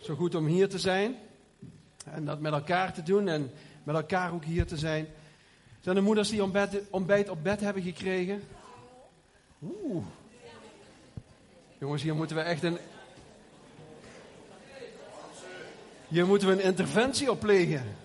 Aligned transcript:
Zo 0.00 0.14
goed 0.14 0.34
om 0.34 0.46
hier 0.46 0.68
te 0.68 0.78
zijn. 0.78 1.16
En 2.04 2.24
dat 2.24 2.40
met 2.40 2.52
elkaar 2.52 2.92
te 2.92 3.02
doen 3.02 3.28
en 3.28 3.50
met 3.82 3.94
elkaar 3.94 4.32
ook 4.32 4.44
hier 4.44 4.66
te 4.66 4.76
zijn. 4.76 5.08
Zijn 5.80 5.96
er 5.96 6.02
moeders 6.02 6.28
die 6.28 6.42
ontbijt, 6.42 6.82
ontbijt 6.90 7.28
op 7.28 7.42
bed 7.42 7.60
hebben 7.60 7.82
gekregen? 7.82 8.42
Oeh. 9.62 10.04
Jongens, 11.78 12.02
hier 12.02 12.14
moeten 12.14 12.36
we 12.36 12.42
echt 12.42 12.62
een. 12.62 12.78
Hier 16.08 16.26
moeten 16.26 16.48
we 16.48 16.54
een 16.54 16.68
interventie 16.68 17.30
op 17.30 17.40
plegen. 17.40 17.96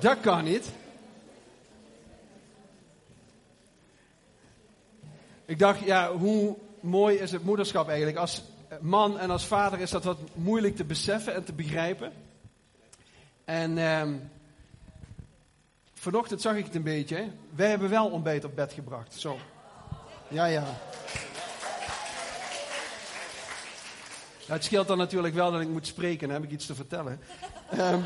Dat 0.00 0.20
kan 0.20 0.44
niet. 0.44 0.70
Ik 5.44 5.58
dacht, 5.58 5.80
ja, 5.80 6.12
hoe 6.16 6.56
mooi 6.80 7.16
is 7.16 7.32
het 7.32 7.44
moederschap 7.44 7.88
eigenlijk? 7.88 8.16
Als 8.16 8.42
man 8.80 9.18
en 9.18 9.30
als 9.30 9.46
vader 9.46 9.80
is 9.80 9.90
dat 9.90 10.04
wat 10.04 10.18
moeilijk 10.34 10.76
te 10.76 10.84
beseffen 10.84 11.34
en 11.34 11.44
te 11.44 11.52
begrijpen. 11.52 12.12
En 13.44 13.78
ehm, 13.78 14.14
vanochtend 15.94 16.40
zag 16.40 16.56
ik 16.56 16.64
het 16.64 16.74
een 16.74 16.82
beetje. 16.82 17.28
Wij 17.54 17.68
hebben 17.68 17.90
wel 17.90 18.10
ontbijt 18.10 18.44
op 18.44 18.54
bed 18.54 18.72
gebracht. 18.72 19.14
Zo. 19.14 19.38
Ja, 20.28 20.44
ja. 20.44 20.64
het 24.46 24.64
scheelt 24.64 24.88
dan 24.88 24.98
natuurlijk 24.98 25.34
wel 25.34 25.52
dat 25.52 25.60
ik 25.60 25.68
moet 25.68 25.86
spreken. 25.86 26.28
Dan 26.28 26.36
heb 26.36 26.46
ik 26.46 26.54
iets 26.54 26.66
te 26.66 26.74
vertellen. 26.74 27.20
Um, 27.78 28.04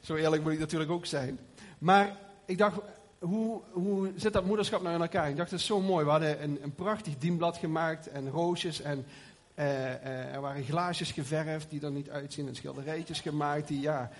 zo 0.00 0.14
eerlijk 0.14 0.42
moet 0.42 0.52
ik 0.52 0.58
natuurlijk 0.58 0.90
ook 0.90 1.06
zijn. 1.06 1.38
Maar 1.78 2.16
ik 2.44 2.58
dacht, 2.58 2.76
hoe, 3.18 3.60
hoe 3.70 4.12
zit 4.16 4.32
dat 4.32 4.44
moederschap 4.44 4.82
nou 4.82 4.94
in 4.94 5.00
elkaar? 5.00 5.28
Ik 5.28 5.36
dacht, 5.36 5.50
dat 5.50 5.58
is 5.58 5.66
zo 5.66 5.80
mooi. 5.80 6.04
We 6.04 6.10
hadden 6.10 6.42
een, 6.42 6.58
een 6.62 6.74
prachtig 6.74 7.18
dienblad 7.18 7.56
gemaakt 7.56 8.08
en 8.08 8.30
roosjes 8.30 8.80
en 8.80 9.06
uh, 9.54 9.64
uh, 9.64 10.34
er 10.34 10.40
waren 10.40 10.64
glaasjes 10.64 11.12
geverfd 11.12 11.70
die 11.70 11.80
er 11.80 11.90
niet 11.90 12.10
uitzien 12.10 12.48
en 12.48 12.54
schilderijtjes 12.54 13.20
gemaakt. 13.20 13.68
Die, 13.68 13.80
ja, 13.80 14.10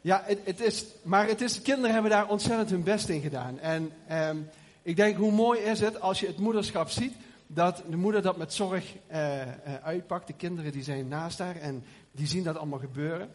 ja 0.00 0.22
het, 0.24 0.38
het 0.44 0.60
is, 0.60 0.84
maar 1.02 1.26
het 1.26 1.40
is, 1.40 1.62
kinderen 1.62 1.92
hebben 1.92 2.10
daar 2.10 2.28
ontzettend 2.28 2.70
hun 2.70 2.82
best 2.82 3.08
in 3.08 3.20
gedaan. 3.20 3.58
En 3.58 3.92
um, 4.12 4.48
ik 4.82 4.96
denk, 4.96 5.16
hoe 5.16 5.32
mooi 5.32 5.60
is 5.60 5.80
het 5.80 6.00
als 6.00 6.20
je 6.20 6.26
het 6.26 6.38
moederschap 6.38 6.90
ziet, 6.90 7.14
dat 7.46 7.82
de 7.88 7.96
moeder 7.96 8.22
dat 8.22 8.36
met 8.36 8.52
zorg 8.52 8.94
uh, 9.12 9.40
uitpakt. 9.82 10.26
De 10.26 10.32
kinderen 10.32 10.72
die 10.72 10.82
zijn 10.82 11.08
naast 11.08 11.38
haar 11.38 11.56
en 11.56 11.84
die 12.12 12.26
zien 12.26 12.44
dat 12.44 12.56
allemaal 12.56 12.78
gebeuren. 12.78 13.28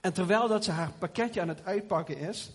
En 0.00 0.12
terwijl 0.12 0.48
dat 0.48 0.64
ze 0.64 0.70
haar 0.70 0.90
pakketje 0.98 1.40
aan 1.40 1.48
het 1.48 1.64
uitpakken 1.64 2.18
is, 2.18 2.52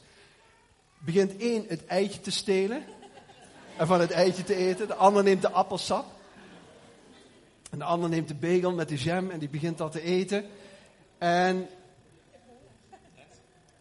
begint 1.06 1.38
één 1.38 1.66
het 1.68 1.86
eitje 1.86 2.20
te 2.20 2.32
stelen 2.32 2.84
en 3.78 3.88
van 3.88 4.00
het 4.00 4.12
eitje 4.12 4.44
te 4.44 4.56
eten. 4.56 4.88
De 4.88 4.96
ander 4.96 5.24
neemt 5.24 5.42
de 5.42 5.52
appelsap. 5.52 6.06
En 7.72 7.78
de 7.78 7.84
ander 7.84 8.10
neemt 8.10 8.28
de 8.28 8.36
bagel 8.36 8.72
met 8.72 8.90
de 8.90 8.96
jam 8.96 9.30
en 9.30 9.40
die 9.40 9.50
begint 9.50 9.78
dat 9.78 9.92
te 9.92 10.02
eten. 10.02 10.46
En 11.18 11.68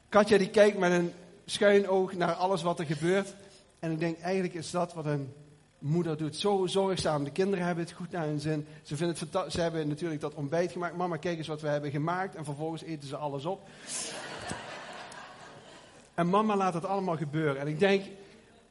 Katja 0.09 0.39
die 0.39 0.51
kijkt 0.51 0.79
met 0.79 0.93
een 0.93 1.13
schuin 1.45 1.89
oog 1.89 2.13
naar 2.13 2.33
alles 2.33 2.63
wat 2.63 2.79
er 2.79 2.87
gebeurt. 2.87 3.35
En 3.79 3.93
ik 3.93 3.99
denk, 3.99 4.19
eigenlijk 4.19 4.55
is 4.55 4.71
dat 4.71 4.95
wat 4.95 5.07
een 5.07 5.33
moeder 5.79 6.17
doet. 6.17 6.37
Zo 6.37 6.67
zorgzaam. 6.67 7.25
De 7.25 7.31
kinderen 7.31 7.65
hebben 7.65 7.85
het 7.85 7.93
goed 7.93 8.11
naar 8.11 8.27
hun 8.27 8.41
zin. 8.41 8.67
Ze, 8.83 8.97
vinden 8.97 9.17
het 9.31 9.53
ze 9.53 9.61
hebben 9.61 9.89
natuurlijk 9.89 10.21
dat 10.21 10.35
ontbijt 10.35 10.73
gemaakt. 10.73 10.97
Mama, 10.97 11.17
kijk 11.17 11.39
eens 11.39 11.47
wat 11.47 11.61
we 11.61 11.69
hebben 11.69 11.91
gemaakt. 11.91 12.35
En 12.35 12.45
vervolgens 12.45 12.83
eten 12.83 13.09
ze 13.09 13.17
alles 13.17 13.45
op. 13.45 13.69
En 16.21 16.29
mama 16.29 16.57
laat 16.57 16.75
het 16.75 16.85
allemaal 16.85 17.17
gebeuren. 17.17 17.61
En 17.61 17.67
ik 17.67 17.79
denk, 17.79 18.05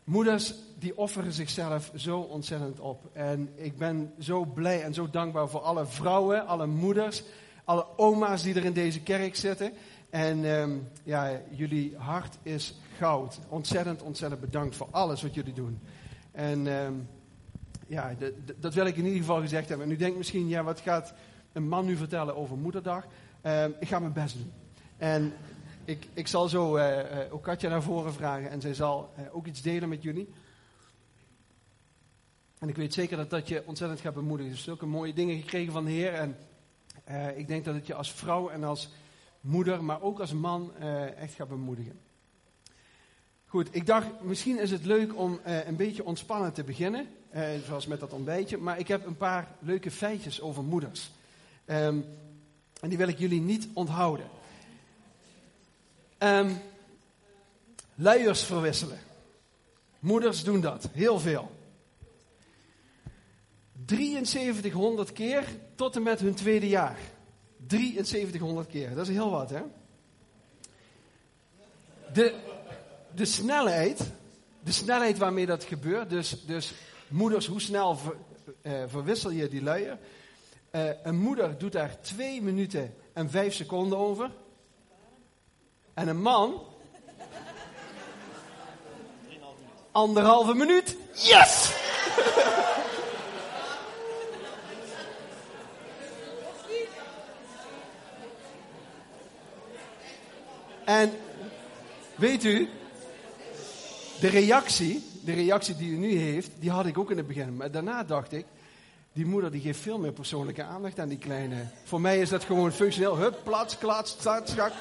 moeders 0.04 0.54
die 0.80 0.98
offeren 0.98 1.32
zichzelf 1.32 1.92
zo 1.96 2.20
ontzettend 2.20 2.80
op. 2.80 3.10
En 3.14 3.50
ik 3.56 3.78
ben 3.78 4.14
zo 4.20 4.46
blij 4.46 4.84
en 4.84 4.94
zo 4.94 5.10
dankbaar 5.10 5.50
voor 5.50 5.60
alle 5.60 5.86
vrouwen, 5.86 6.48
alle 6.48 6.68
moeders, 6.68 7.24
alle 7.64 7.86
oma's 7.98 8.44
die 8.44 8.56
er 8.56 8.66
in 8.66 8.74
deze 8.74 9.02
kerk 9.02 9.36
zitten. 9.36 9.72
En 10.10 10.44
um, 10.46 10.88
ja, 11.04 11.42
jullie 11.52 11.96
hart 11.98 12.38
is 12.44 12.80
goud. 12.98 13.40
Ontzettend, 13.48 14.02
ontzettend 14.02 14.42
bedankt 14.42 14.76
voor 14.76 14.88
alles 14.92 15.22
wat 15.22 15.34
jullie 15.34 15.54
doen. 15.54 15.80
En 16.32 16.68
um, 16.68 17.08
ja, 17.88 18.16
dat 18.60 18.74
wil 18.74 18.86
ik 18.86 18.96
in 18.96 19.06
ieder 19.06 19.20
geval 19.20 19.42
gezegd 19.42 19.70
hebben. 19.70 19.88
En 19.88 19.94
u 19.94 19.98
denkt 19.98 20.18
misschien, 20.18 20.48
ja, 20.48 20.64
wat 20.64 20.80
gaat 20.80 21.14
een 21.54 21.68
man 21.68 21.86
nu 21.86 21.96
vertellen 21.96 22.36
over 22.36 22.58
moederdag? 22.58 23.06
Um, 23.44 23.76
ik 23.80 23.88
ga 23.88 24.00
mijn 24.00 24.14
best 24.14 24.38
doen. 24.38 24.52
En 24.98 25.34
ik, 25.90 26.08
ik 26.14 26.28
zal 26.28 26.48
zo 26.48 26.78
uh, 26.78 26.98
uh, 26.98 27.34
ook 27.34 27.44
Katja 27.44 27.70
naar 27.70 27.84
voren 27.84 28.14
vragen 28.14 28.50
en 28.50 28.62
zij 28.62 28.74
zal 28.74 29.14
uh, 29.20 29.36
ook 29.36 29.46
iets 29.46 29.62
delen 29.62 29.90
met 29.90 30.04
jullie. 30.04 30.30
En 32.60 32.70
ik 32.70 32.76
weet 32.76 32.94
zeker 32.94 33.18
dat 33.18 33.30
dat 33.30 33.48
je 33.48 33.64
ontzettend 33.66 34.00
gaat 34.00 34.14
bemoedigen. 34.14 34.52
Dus 34.52 34.64
zulke 34.64 34.86
mooie 34.86 35.14
dingen 35.14 35.40
gekregen 35.40 35.74
van 35.74 35.86
de 35.86 35.92
Heer. 35.92 36.14
En 36.14 36.38
ik 37.36 37.48
denk 37.48 37.66
dat 37.66 37.76
het 37.76 37.88
je 37.88 37.94
als 37.94 38.12
vrouw 38.12 38.50
en 38.50 38.64
als 38.64 38.90
moeder, 39.42 39.84
maar 39.84 40.02
ook 40.02 40.20
als 40.20 40.34
man 40.34 40.76
echt 41.18 41.34
gaat 41.34 41.48
bemoedigen. 41.48 42.00
Goed, 43.46 43.76
ik 43.76 43.86
dacht 43.86 44.08
misschien 44.22 44.60
is 44.60 44.72
het 44.72 44.86
leuk 44.86 45.18
om 45.18 45.40
een 45.44 45.76
beetje 45.76 46.06
ontspannen 46.06 46.54
te 46.54 46.64
beginnen. 46.64 47.08
zoals 47.66 47.88
met 47.88 48.00
dat 48.00 48.14
ontbijtje. 48.14 48.58
Maar 48.58 48.80
ik 48.80 48.88
heb 48.88 49.06
een 49.06 49.18
paar 49.18 49.48
leuke 49.60 49.92
feitjes 49.92 50.42
over 50.42 50.64
moeders. 50.64 51.12
Um, 51.66 52.06
en 52.82 52.90
die 52.90 52.98
wil 52.98 53.08
ik 53.08 53.20
jullie 53.20 53.42
niet 53.42 53.68
onthouden. 53.74 54.39
Um, 56.20 56.62
luiers 57.96 58.44
verwisselen. 58.44 59.00
Moeders 60.00 60.44
doen 60.44 60.62
dat, 60.62 60.90
heel 60.92 61.20
veel. 61.20 61.52
7300 63.86 65.12
keer 65.12 65.44
tot 65.76 65.96
en 65.96 66.04
met 66.04 66.20
hun 66.20 66.34
tweede 66.34 66.68
jaar. 66.68 66.98
7300 67.68 68.68
keer, 68.68 68.96
dat 68.96 69.08
is 69.08 69.14
heel 69.14 69.30
wat, 69.30 69.50
hè? 69.50 69.62
De, 72.14 72.34
de 73.16 73.26
snelheid, 73.26 74.12
de 74.64 74.72
snelheid 74.72 75.18
waarmee 75.18 75.46
dat 75.46 75.64
gebeurt, 75.64 76.10
dus, 76.10 76.46
dus 76.46 76.74
moeders, 77.08 77.46
hoe 77.46 77.62
snel 77.62 77.98
uh, 78.62 78.84
verwissel 78.88 79.30
je 79.30 79.48
die 79.48 79.64
luier? 79.64 79.98
Uh, 80.72 80.90
een 81.04 81.20
moeder 81.20 81.58
doet 81.58 81.72
daar 81.72 82.02
2 82.02 82.42
minuten 82.42 82.94
en 83.14 83.30
5 83.30 83.54
seconden 83.54 83.98
over. 83.98 84.32
En 86.00 86.08
een 86.08 86.22
man. 86.22 86.62
Anderhalve 89.92 90.54
minuut. 90.54 90.96
Yes! 91.14 91.74
en 100.86 101.12
weet 102.16 102.44
u, 102.44 102.70
de 104.20 104.28
reactie, 104.28 105.04
de 105.24 105.34
reactie 105.34 105.76
die 105.76 105.92
u 105.92 105.98
nu 105.98 106.18
heeft, 106.18 106.50
die 106.60 106.72
had 106.72 106.86
ik 106.86 106.98
ook 106.98 107.12
in 107.12 107.18
het 107.18 107.28
begin. 107.28 107.56
Maar 107.56 107.72
daarna 107.72 108.04
dacht 108.04 108.32
ik, 108.32 108.46
die 109.14 109.26
moeder 109.26 109.52
die 109.52 109.62
geeft 109.62 109.80
veel 109.80 109.98
meer 109.98 110.12
persoonlijke 110.12 110.64
aandacht 110.64 111.00
aan 111.00 111.10
die 111.10 111.18
kleine. 111.18 111.56
Voor 111.84 112.02
mij 112.02 112.20
is 112.20 112.30
dat 112.30 112.44
gewoon 112.44 112.72
functioneel. 112.72 113.18
Hup, 113.18 113.40
plaats, 113.44 113.78
klats, 113.78 114.12
start, 114.12 114.50
schak, 114.50 114.72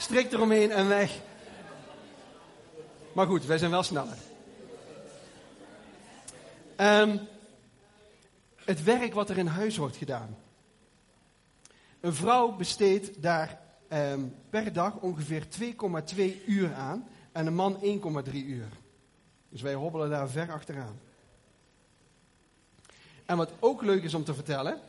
strik 0.00 0.32
eromheen 0.32 0.70
en 0.70 0.88
weg. 0.88 1.18
Maar 3.12 3.26
goed, 3.26 3.46
wij 3.46 3.58
zijn 3.58 3.70
wel 3.70 3.82
sneller. 3.82 4.16
Um, 6.76 7.20
het 8.64 8.82
werk 8.82 9.14
wat 9.14 9.30
er 9.30 9.38
in 9.38 9.46
huis 9.46 9.76
wordt 9.76 9.96
gedaan. 9.96 10.36
Een 12.00 12.14
vrouw 12.14 12.52
besteedt 12.52 13.22
daar 13.22 13.60
um, 13.92 14.34
per 14.50 14.72
dag 14.72 14.96
ongeveer 14.96 15.46
2,2 16.14 16.44
uur 16.46 16.74
aan 16.74 17.08
en 17.32 17.46
een 17.46 17.54
man 17.54 17.78
1,3 18.24 18.32
uur. 18.32 18.68
Dus 19.48 19.62
wij 19.62 19.74
hobbelen 19.74 20.10
daar 20.10 20.28
ver 20.28 20.52
achteraan. 20.52 21.00
En 23.26 23.36
wat 23.36 23.52
ook 23.58 23.82
leuk 23.82 24.02
is 24.02 24.14
om 24.14 24.24
te 24.24 24.34
vertellen, 24.34 24.80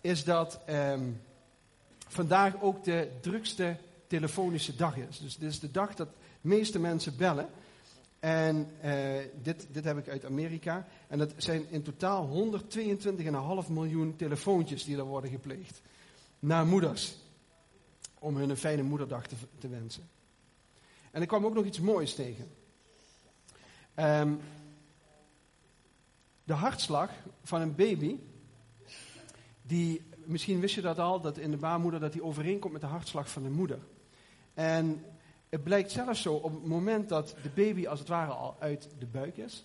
is 0.00 0.24
dat 0.24 0.60
um, 0.68 1.20
vandaag 2.08 2.60
ook 2.60 2.84
de 2.84 3.10
drukste 3.20 3.76
telefonische 4.10 4.76
dag 4.76 4.96
is. 4.96 5.18
Dus 5.18 5.36
dit 5.36 5.50
is 5.50 5.60
de 5.60 5.70
dag 5.70 5.94
dat 5.94 6.08
de 6.08 6.48
meeste 6.48 6.78
mensen 6.78 7.16
bellen. 7.16 7.48
En 8.18 8.68
uh, 8.84 9.18
dit, 9.42 9.66
dit 9.70 9.84
heb 9.84 9.98
ik 9.98 10.08
uit 10.08 10.24
Amerika. 10.24 10.86
En 11.08 11.18
dat 11.18 11.32
zijn 11.36 11.66
in 11.70 11.82
totaal 11.82 12.52
122,5 13.64 13.70
miljoen 13.70 14.16
telefoontjes 14.16 14.84
die 14.84 14.96
er 14.96 15.04
worden 15.04 15.30
gepleegd. 15.30 15.82
Naar 16.38 16.66
moeders. 16.66 17.16
Om 18.18 18.36
hun 18.36 18.50
een 18.50 18.56
fijne 18.56 18.82
moederdag 18.82 19.26
te, 19.58 19.68
wensen. 19.68 20.08
En 21.10 21.22
ik 21.22 21.28
kwam 21.28 21.46
ook 21.46 21.54
nog 21.54 21.64
iets 21.64 21.80
moois 21.80 22.14
tegen. 22.14 22.48
Um, 23.96 24.40
de 26.44 26.52
hartslag 26.52 27.10
van 27.42 27.60
een 27.60 27.74
baby, 27.74 28.16
die, 29.62 30.02
misschien 30.24 30.60
wist 30.60 30.74
je 30.74 30.80
dat 30.80 30.98
al, 30.98 31.20
dat 31.20 31.38
in 31.38 31.50
de 31.50 31.56
baarmoeder 31.56 32.00
dat 32.00 32.12
die 32.12 32.24
overeenkomt 32.24 32.72
met 32.72 32.82
de 32.82 32.86
hartslag 32.86 33.30
van 33.30 33.42
de 33.42 33.50
moeder. 33.50 33.78
En 34.60 35.04
het 35.48 35.62
blijkt 35.62 35.90
zelfs 35.90 36.22
zo 36.22 36.34
op 36.34 36.52
het 36.52 36.64
moment 36.64 37.08
dat 37.08 37.34
de 37.42 37.50
baby 37.54 37.86
als 37.86 37.98
het 37.98 38.08
ware 38.08 38.32
al 38.32 38.56
uit 38.58 38.88
de 38.98 39.06
buik 39.06 39.36
is. 39.36 39.64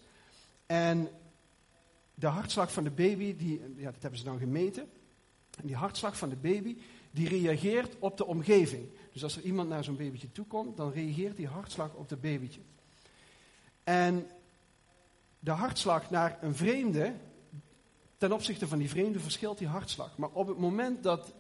En 0.66 1.10
de 2.14 2.28
hartslag 2.28 2.72
van 2.72 2.84
de 2.84 2.92
baby, 2.92 3.36
die, 3.36 3.62
ja, 3.76 3.92
dat 3.92 4.02
hebben 4.02 4.20
ze 4.20 4.26
dan 4.26 4.40
gemeten. 4.40 4.90
En 5.60 5.68
die 5.68 5.76
hartslag 5.76 6.18
van 6.18 6.30
de 6.30 6.36
baby, 6.36 6.78
die 7.12 7.28
reageert 7.28 7.96
op 8.00 8.18
de 8.18 8.26
omgeving. 8.26 8.88
Dus 9.12 9.24
als 9.24 9.38
er 9.38 9.42
iemand 9.42 9.70
naar 9.70 9.84
zo'n 9.84 9.98
babytje 9.98 10.32
toe 10.32 10.46
komt, 10.46 10.78
dan 10.78 10.92
reageert 10.92 11.38
die 11.38 11.48
hartslag 11.48 11.94
op 11.94 12.10
het 12.10 12.22
babytje. 12.22 12.62
En 13.84 14.28
de 15.40 15.52
hartslag 15.52 16.10
naar 16.10 16.38
een 16.42 16.56
vreemde, 16.56 17.14
ten 18.18 18.32
opzichte 18.32 18.68
van 18.68 18.78
die 18.78 18.90
vreemde 18.90 19.20
verschilt 19.20 19.58
die 19.58 19.68
hartslag. 19.68 20.18
Maar 20.18 20.30
op 20.30 20.48
het 20.48 20.58
moment 20.58 21.04
dat 21.04 21.34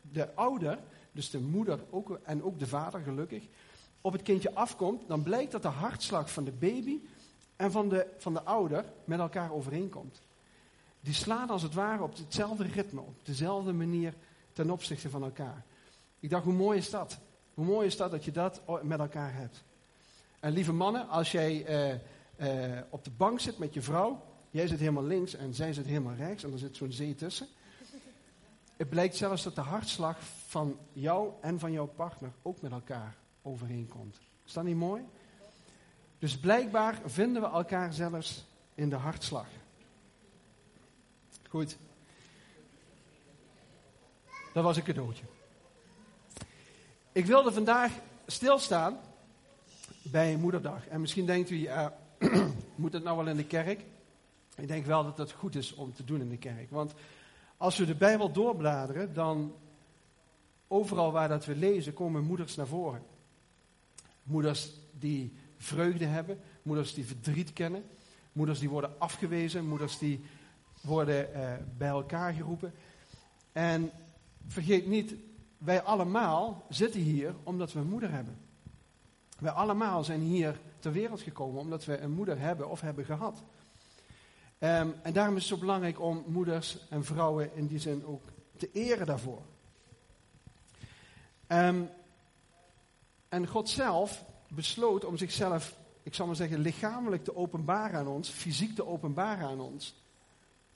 de 0.00 0.34
ouder, 0.34 0.78
dus 1.12 1.30
de 1.30 1.40
moeder 1.40 1.80
ook, 1.90 2.20
en 2.22 2.42
ook 2.42 2.58
de 2.58 2.66
vader 2.66 3.00
gelukkig, 3.00 3.44
op 4.00 4.12
het 4.12 4.22
kindje 4.22 4.54
afkomt, 4.54 5.08
dan 5.08 5.22
blijkt 5.22 5.52
dat 5.52 5.62
de 5.62 5.68
hartslag 5.68 6.32
van 6.32 6.44
de 6.44 6.52
baby 6.52 6.98
en 7.56 7.70
van 7.70 7.88
de, 7.88 8.06
van 8.18 8.32
de 8.32 8.42
ouder 8.42 8.84
met 9.04 9.18
elkaar 9.18 9.52
overeenkomt. 9.52 10.20
Die 11.00 11.14
slaan 11.14 11.50
als 11.50 11.62
het 11.62 11.74
ware 11.74 12.02
op 12.02 12.16
hetzelfde 12.16 12.64
ritme, 12.64 13.00
op 13.00 13.14
dezelfde 13.22 13.72
manier 13.72 14.14
ten 14.52 14.70
opzichte 14.70 15.10
van 15.10 15.22
elkaar. 15.22 15.64
Ik 16.20 16.30
dacht, 16.30 16.44
hoe 16.44 16.52
mooi 16.52 16.78
is 16.78 16.90
dat? 16.90 17.18
Hoe 17.54 17.64
mooi 17.64 17.86
is 17.86 17.96
dat 17.96 18.10
dat 18.10 18.24
je 18.24 18.30
dat 18.30 18.62
met 18.82 18.98
elkaar 18.98 19.34
hebt? 19.34 19.62
En 20.40 20.52
lieve 20.52 20.72
mannen, 20.72 21.08
als 21.08 21.32
jij 21.32 21.64
eh, 21.64 21.92
eh, 22.36 22.82
op 22.90 23.04
de 23.04 23.10
bank 23.10 23.40
zit 23.40 23.58
met 23.58 23.74
je 23.74 23.82
vrouw, 23.82 24.22
jij 24.50 24.66
zit 24.66 24.78
helemaal 24.78 25.04
links 25.04 25.34
en 25.34 25.54
zij 25.54 25.72
zit 25.72 25.86
helemaal 25.86 26.14
rechts 26.14 26.44
en 26.44 26.52
er 26.52 26.58
zit 26.58 26.76
zo'n 26.76 26.92
zee 26.92 27.14
tussen. 27.14 27.46
Het 28.80 28.88
blijkt 28.88 29.16
zelfs 29.16 29.42
dat 29.42 29.54
de 29.54 29.60
hartslag 29.60 30.18
van 30.46 30.78
jou 30.92 31.32
en 31.40 31.58
van 31.58 31.72
jouw 31.72 31.86
partner 31.86 32.32
ook 32.42 32.60
met 32.60 32.72
elkaar 32.72 33.16
overeenkomt. 33.42 34.20
Is 34.46 34.52
dat 34.52 34.64
niet 34.64 34.76
mooi? 34.76 35.02
Dus 36.18 36.38
blijkbaar 36.38 37.00
vinden 37.04 37.42
we 37.42 37.48
elkaar 37.48 37.92
zelfs 37.92 38.46
in 38.74 38.88
de 38.88 38.96
hartslag. 38.96 39.46
Goed. 41.48 41.76
Dat 44.52 44.64
was 44.64 44.76
een 44.76 44.82
cadeautje. 44.82 45.24
Ik 47.12 47.26
wilde 47.26 47.52
vandaag 47.52 47.92
stilstaan 48.26 48.98
bij 50.02 50.36
Moederdag. 50.36 50.86
En 50.86 51.00
misschien 51.00 51.26
denkt 51.26 51.50
u, 51.50 51.56
ja, 51.56 51.98
moet 52.74 52.92
het 52.92 53.02
nou 53.02 53.16
wel 53.16 53.28
in 53.28 53.36
de 53.36 53.46
kerk? 53.46 53.84
Ik 54.54 54.68
denk 54.68 54.86
wel 54.86 55.04
dat 55.04 55.18
het 55.18 55.32
goed 55.32 55.54
is 55.54 55.74
om 55.74 55.94
te 55.94 56.04
doen 56.04 56.20
in 56.20 56.28
de 56.28 56.38
kerk. 56.38 56.70
Want 56.70 56.94
als 57.60 57.76
we 57.76 57.86
de 57.86 57.94
Bijbel 57.94 58.32
doorbladeren, 58.32 59.14
dan 59.14 59.54
overal 60.68 61.12
waar 61.12 61.28
dat 61.28 61.44
we 61.44 61.56
lezen, 61.56 61.92
komen 61.92 62.24
moeders 62.24 62.56
naar 62.56 62.66
voren. 62.66 63.02
Moeders 64.22 64.70
die 64.98 65.32
vreugde 65.56 66.04
hebben, 66.04 66.40
moeders 66.62 66.94
die 66.94 67.06
verdriet 67.06 67.52
kennen, 67.52 67.84
moeders 68.32 68.58
die 68.58 68.68
worden 68.68 68.94
afgewezen, 68.98 69.68
moeders 69.68 69.98
die 69.98 70.24
worden 70.80 71.34
eh, 71.34 71.52
bij 71.78 71.88
elkaar 71.88 72.32
geroepen. 72.32 72.72
En 73.52 73.90
vergeet 74.46 74.86
niet, 74.86 75.14
wij 75.58 75.82
allemaal 75.82 76.66
zitten 76.68 77.00
hier 77.00 77.34
omdat 77.42 77.72
we 77.72 77.78
een 77.80 77.88
moeder 77.88 78.10
hebben. 78.10 78.38
Wij 79.38 79.52
allemaal 79.52 80.04
zijn 80.04 80.20
hier 80.20 80.60
ter 80.78 80.92
wereld 80.92 81.20
gekomen 81.20 81.60
omdat 81.60 81.84
we 81.84 81.98
een 81.98 82.12
moeder 82.12 82.38
hebben 82.38 82.70
of 82.70 82.80
hebben 82.80 83.04
gehad. 83.04 83.42
Ehm, 84.60 84.88
en 85.02 85.12
daarom 85.12 85.36
is 85.36 85.42
het 85.42 85.52
zo 85.52 85.60
belangrijk 85.60 86.00
om 86.00 86.24
moeders 86.26 86.78
en 86.88 87.04
vrouwen 87.04 87.54
in 87.54 87.66
die 87.66 87.78
zin 87.78 88.06
ook 88.06 88.22
te 88.56 88.70
eren 88.72 89.06
daarvoor. 89.06 89.42
Um, 91.48 91.88
en 93.28 93.46
God 93.46 93.68
zelf 93.68 94.24
besloot 94.48 95.04
om 95.04 95.16
zichzelf, 95.16 95.76
ik 96.02 96.14
zal 96.14 96.26
maar 96.26 96.36
zeggen, 96.36 96.58
lichamelijk 96.58 97.24
te 97.24 97.36
openbaren 97.36 97.98
aan 97.98 98.06
ons, 98.06 98.28
fysiek 98.28 98.74
te 98.74 98.86
openbaren 98.86 99.48
aan 99.48 99.60
ons. 99.60 99.94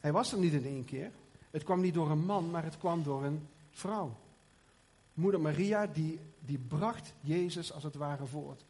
Hij 0.01 0.13
was 0.13 0.33
er 0.33 0.39
niet 0.39 0.53
in 0.53 0.65
één 0.65 0.85
keer. 0.85 1.11
Het 1.51 1.63
kwam 1.63 1.81
niet 1.81 1.95
door 1.95 2.11
een 2.11 2.25
man, 2.25 2.51
maar 2.51 2.65
het 2.65 2.79
kwam 2.79 3.03
door 3.03 3.25
een 3.25 3.49
vrouw. 3.71 4.17
Moeder 5.15 5.41
Maria, 5.41 5.87
die, 5.87 6.21
die 6.41 6.59
bracht 6.59 7.13
Jezus 7.21 7.73
als 7.73 7.83
het 7.83 7.95
ware 7.95 8.27
voort. 8.27 8.65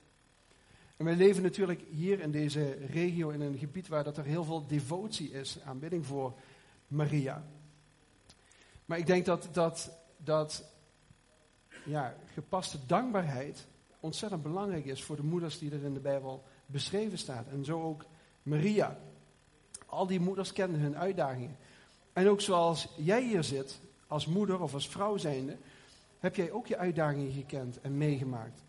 En 0.96 1.04
wij 1.04 1.16
leven 1.16 1.42
natuurlijk 1.42 1.82
hier 1.90 2.20
in 2.20 2.30
deze 2.30 2.72
regio, 2.72 3.28
in 3.28 3.40
een 3.40 3.58
gebied 3.58 3.88
waar 3.88 4.04
dat 4.04 4.16
er 4.16 4.24
heel 4.24 4.44
veel 4.44 4.66
devotie 4.66 5.30
is, 5.30 5.58
aanbidding 5.64 6.06
voor 6.06 6.34
Maria. 6.88 7.44
Maar 8.84 8.98
ik 8.98 9.06
denk 9.06 9.24
dat, 9.24 9.48
dat, 9.52 9.90
dat 10.16 10.64
ja, 11.84 12.16
gepaste 12.32 12.78
dankbaarheid 12.86 13.66
ontzettend 14.00 14.42
belangrijk 14.42 14.84
is 14.84 15.02
voor 15.02 15.16
de 15.16 15.22
moeders 15.22 15.58
die 15.58 15.70
er 15.70 15.84
in 15.84 15.94
de 15.94 16.00
Bijbel 16.00 16.44
beschreven 16.66 17.18
staat. 17.18 17.46
En 17.48 17.64
zo 17.64 17.82
ook 17.82 18.04
Maria. 18.42 18.98
Al 19.86 20.06
die 20.06 20.20
moeders 20.20 20.52
kenden 20.52 20.80
hun 20.80 20.96
uitdagingen. 20.96 21.56
En 22.12 22.28
ook 22.28 22.40
zoals 22.40 22.88
jij 22.96 23.22
hier 23.22 23.44
zit, 23.44 23.80
als 24.06 24.26
moeder 24.26 24.60
of 24.60 24.74
als 24.74 24.88
vrouw 24.88 25.16
zijnde, 25.16 25.56
heb 26.18 26.36
jij 26.36 26.50
ook 26.50 26.66
je 26.66 26.76
uitdagingen 26.76 27.32
gekend 27.32 27.80
en 27.80 27.96
meegemaakt. 27.96 28.63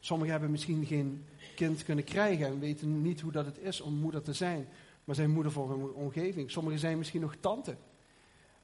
Sommigen 0.00 0.32
hebben 0.32 0.50
misschien 0.50 0.86
geen 0.86 1.24
kind 1.54 1.84
kunnen 1.84 2.04
krijgen 2.04 2.46
en 2.46 2.58
weten 2.58 3.02
niet 3.02 3.20
hoe 3.20 3.32
dat 3.32 3.46
het 3.46 3.58
is 3.58 3.80
om 3.80 3.94
moeder 3.94 4.22
te 4.22 4.32
zijn, 4.32 4.68
maar 5.04 5.14
zijn 5.14 5.30
moeder 5.30 5.52
voor 5.52 5.70
hun 5.70 5.92
omgeving. 5.92 6.50
Sommigen 6.50 6.78
zijn 6.78 6.98
misschien 6.98 7.20
nog 7.20 7.34
tante. 7.40 7.76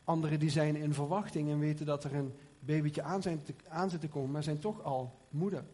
Anderen 0.05 0.39
die 0.39 0.51
zijn 0.51 0.77
in 0.77 0.95
verwachting 0.95 1.51
en 1.51 1.59
weten 1.59 1.87
dat 1.87 2.05
er 2.05 2.15
een 2.15 2.33
babytje 2.59 3.03
aan, 3.03 3.23
aan 3.69 3.91
zit 3.91 4.01
te 4.01 4.09
komen, 4.09 4.31
maar 4.31 4.43
zijn 4.43 4.59
toch 4.59 4.83
al 4.83 5.19
moeder. 5.31 5.65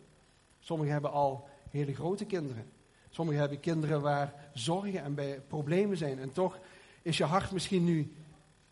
Sommigen 0.61 0.93
hebben 0.93 1.13
al 1.13 1.49
hele 1.71 1.95
grote 1.95 2.25
kinderen. 2.25 2.65
Sommigen 3.11 3.41
hebben 3.41 3.61
kinderen 3.61 4.01
waar 4.01 4.51
zorgen 4.55 5.03
en 5.03 5.15
bij 5.15 5.41
problemen 5.49 5.97
zijn. 5.97 6.19
En 6.19 6.33
toch 6.33 6.59
is 7.03 7.17
je 7.17 7.25
hart 7.25 7.53
misschien 7.53 7.85
nu, 7.85 8.13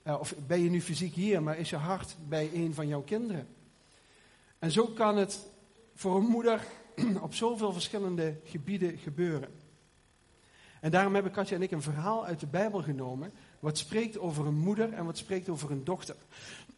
uh, 0.07 0.21
of 0.21 0.35
ben 0.47 0.61
je 0.61 0.71
nu 0.71 0.81
fysiek 0.81 1.15
hier, 1.15 1.43
maar 1.43 1.59
is 1.59 1.71
je 1.71 1.77
hart 1.77 2.17
bij 2.29 2.51
een 2.55 2.75
van 2.75 2.89
jouw 2.89 3.03
kinderen. 3.03 3.47
En 4.59 4.71
zo 4.71 4.87
kan 4.87 5.17
het 5.17 5.47
voor 5.99 6.17
een 6.17 6.27
moeder 6.27 6.67
op 7.21 7.35
zoveel 7.35 7.73
verschillende 7.73 8.37
gebieden 8.45 8.99
gebeuren. 8.99 9.49
En 10.81 10.91
daarom 10.91 11.15
hebben 11.15 11.33
Katja 11.33 11.57
en 11.57 11.63
ik 11.63 11.71
een 11.71 11.83
verhaal 11.83 12.25
uit 12.27 12.41
de 12.41 12.47
Bijbel 12.47 12.83
genomen, 12.83 13.33
wat 13.61 13.79
spreekt 13.79 14.19
over 14.19 14.47
een 14.47 14.59
moeder 14.59 14.93
en 14.93 15.05
wat 15.05 15.17
spreekt 15.17 15.49
over 15.49 15.71
een 15.71 15.85
dochter. 15.85 16.17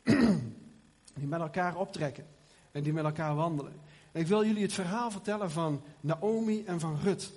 Die 1.14 1.26
met 1.26 1.40
elkaar 1.40 1.76
optrekken 1.76 2.26
en 2.70 2.82
die 2.82 2.92
met 2.92 3.04
elkaar 3.04 3.34
wandelen. 3.34 3.72
En 4.12 4.20
ik 4.20 4.26
wil 4.26 4.44
jullie 4.44 4.62
het 4.62 4.72
verhaal 4.72 5.10
vertellen 5.10 5.50
van 5.50 5.82
Naomi 6.00 6.64
en 6.64 6.80
van 6.80 6.98
Rut. 7.02 7.32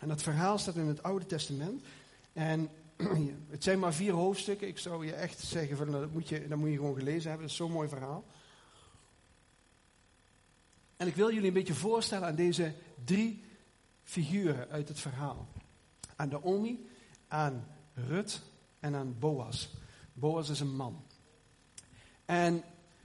En 0.00 0.08
dat 0.08 0.22
verhaal 0.22 0.58
staat 0.58 0.76
in 0.76 0.86
het 0.86 1.02
Oude 1.02 1.26
Testament. 1.26 1.82
En 2.32 2.68
het 3.50 3.64
zijn 3.64 3.78
maar 3.78 3.94
vier 3.94 4.12
hoofdstukken. 4.12 4.68
Ik 4.68 4.78
zou 4.78 5.06
je 5.06 5.12
echt 5.12 5.38
zeggen, 5.38 5.76
van, 5.76 5.90
dat, 5.90 6.12
moet 6.12 6.28
je, 6.28 6.48
dat 6.48 6.58
moet 6.58 6.70
je 6.70 6.76
gewoon 6.76 6.96
gelezen 6.96 7.28
hebben. 7.28 7.40
Dat 7.40 7.50
is 7.50 7.56
zo'n 7.56 7.72
mooi 7.72 7.88
verhaal. 7.88 8.24
En 10.98 11.06
ik 11.06 11.16
wil 11.16 11.32
jullie 11.32 11.48
een 11.48 11.54
beetje 11.54 11.74
voorstellen 11.74 12.28
aan 12.28 12.34
deze 12.34 12.74
drie 13.04 13.44
figuren 14.02 14.68
uit 14.68 14.88
het 14.88 15.00
verhaal. 15.00 15.48
Aan 16.16 16.28
Naomi, 16.28 16.88
aan 17.28 17.66
Rut 17.94 18.42
en 18.80 18.94
aan 18.94 19.16
Boas. 19.18 19.70
Boas 20.12 20.48
is 20.48 20.60
een 20.60 20.76
man. 20.76 21.04
En 22.24 22.62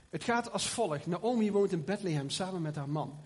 het 0.10 0.24
gaat 0.24 0.52
als 0.52 0.70
volgt. 0.70 1.06
Naomi 1.06 1.52
woont 1.52 1.72
in 1.72 1.86
Bethlehem 1.86 2.30
samen 2.30 2.62
met 2.62 2.76
haar 2.76 2.90
man. 2.90 3.20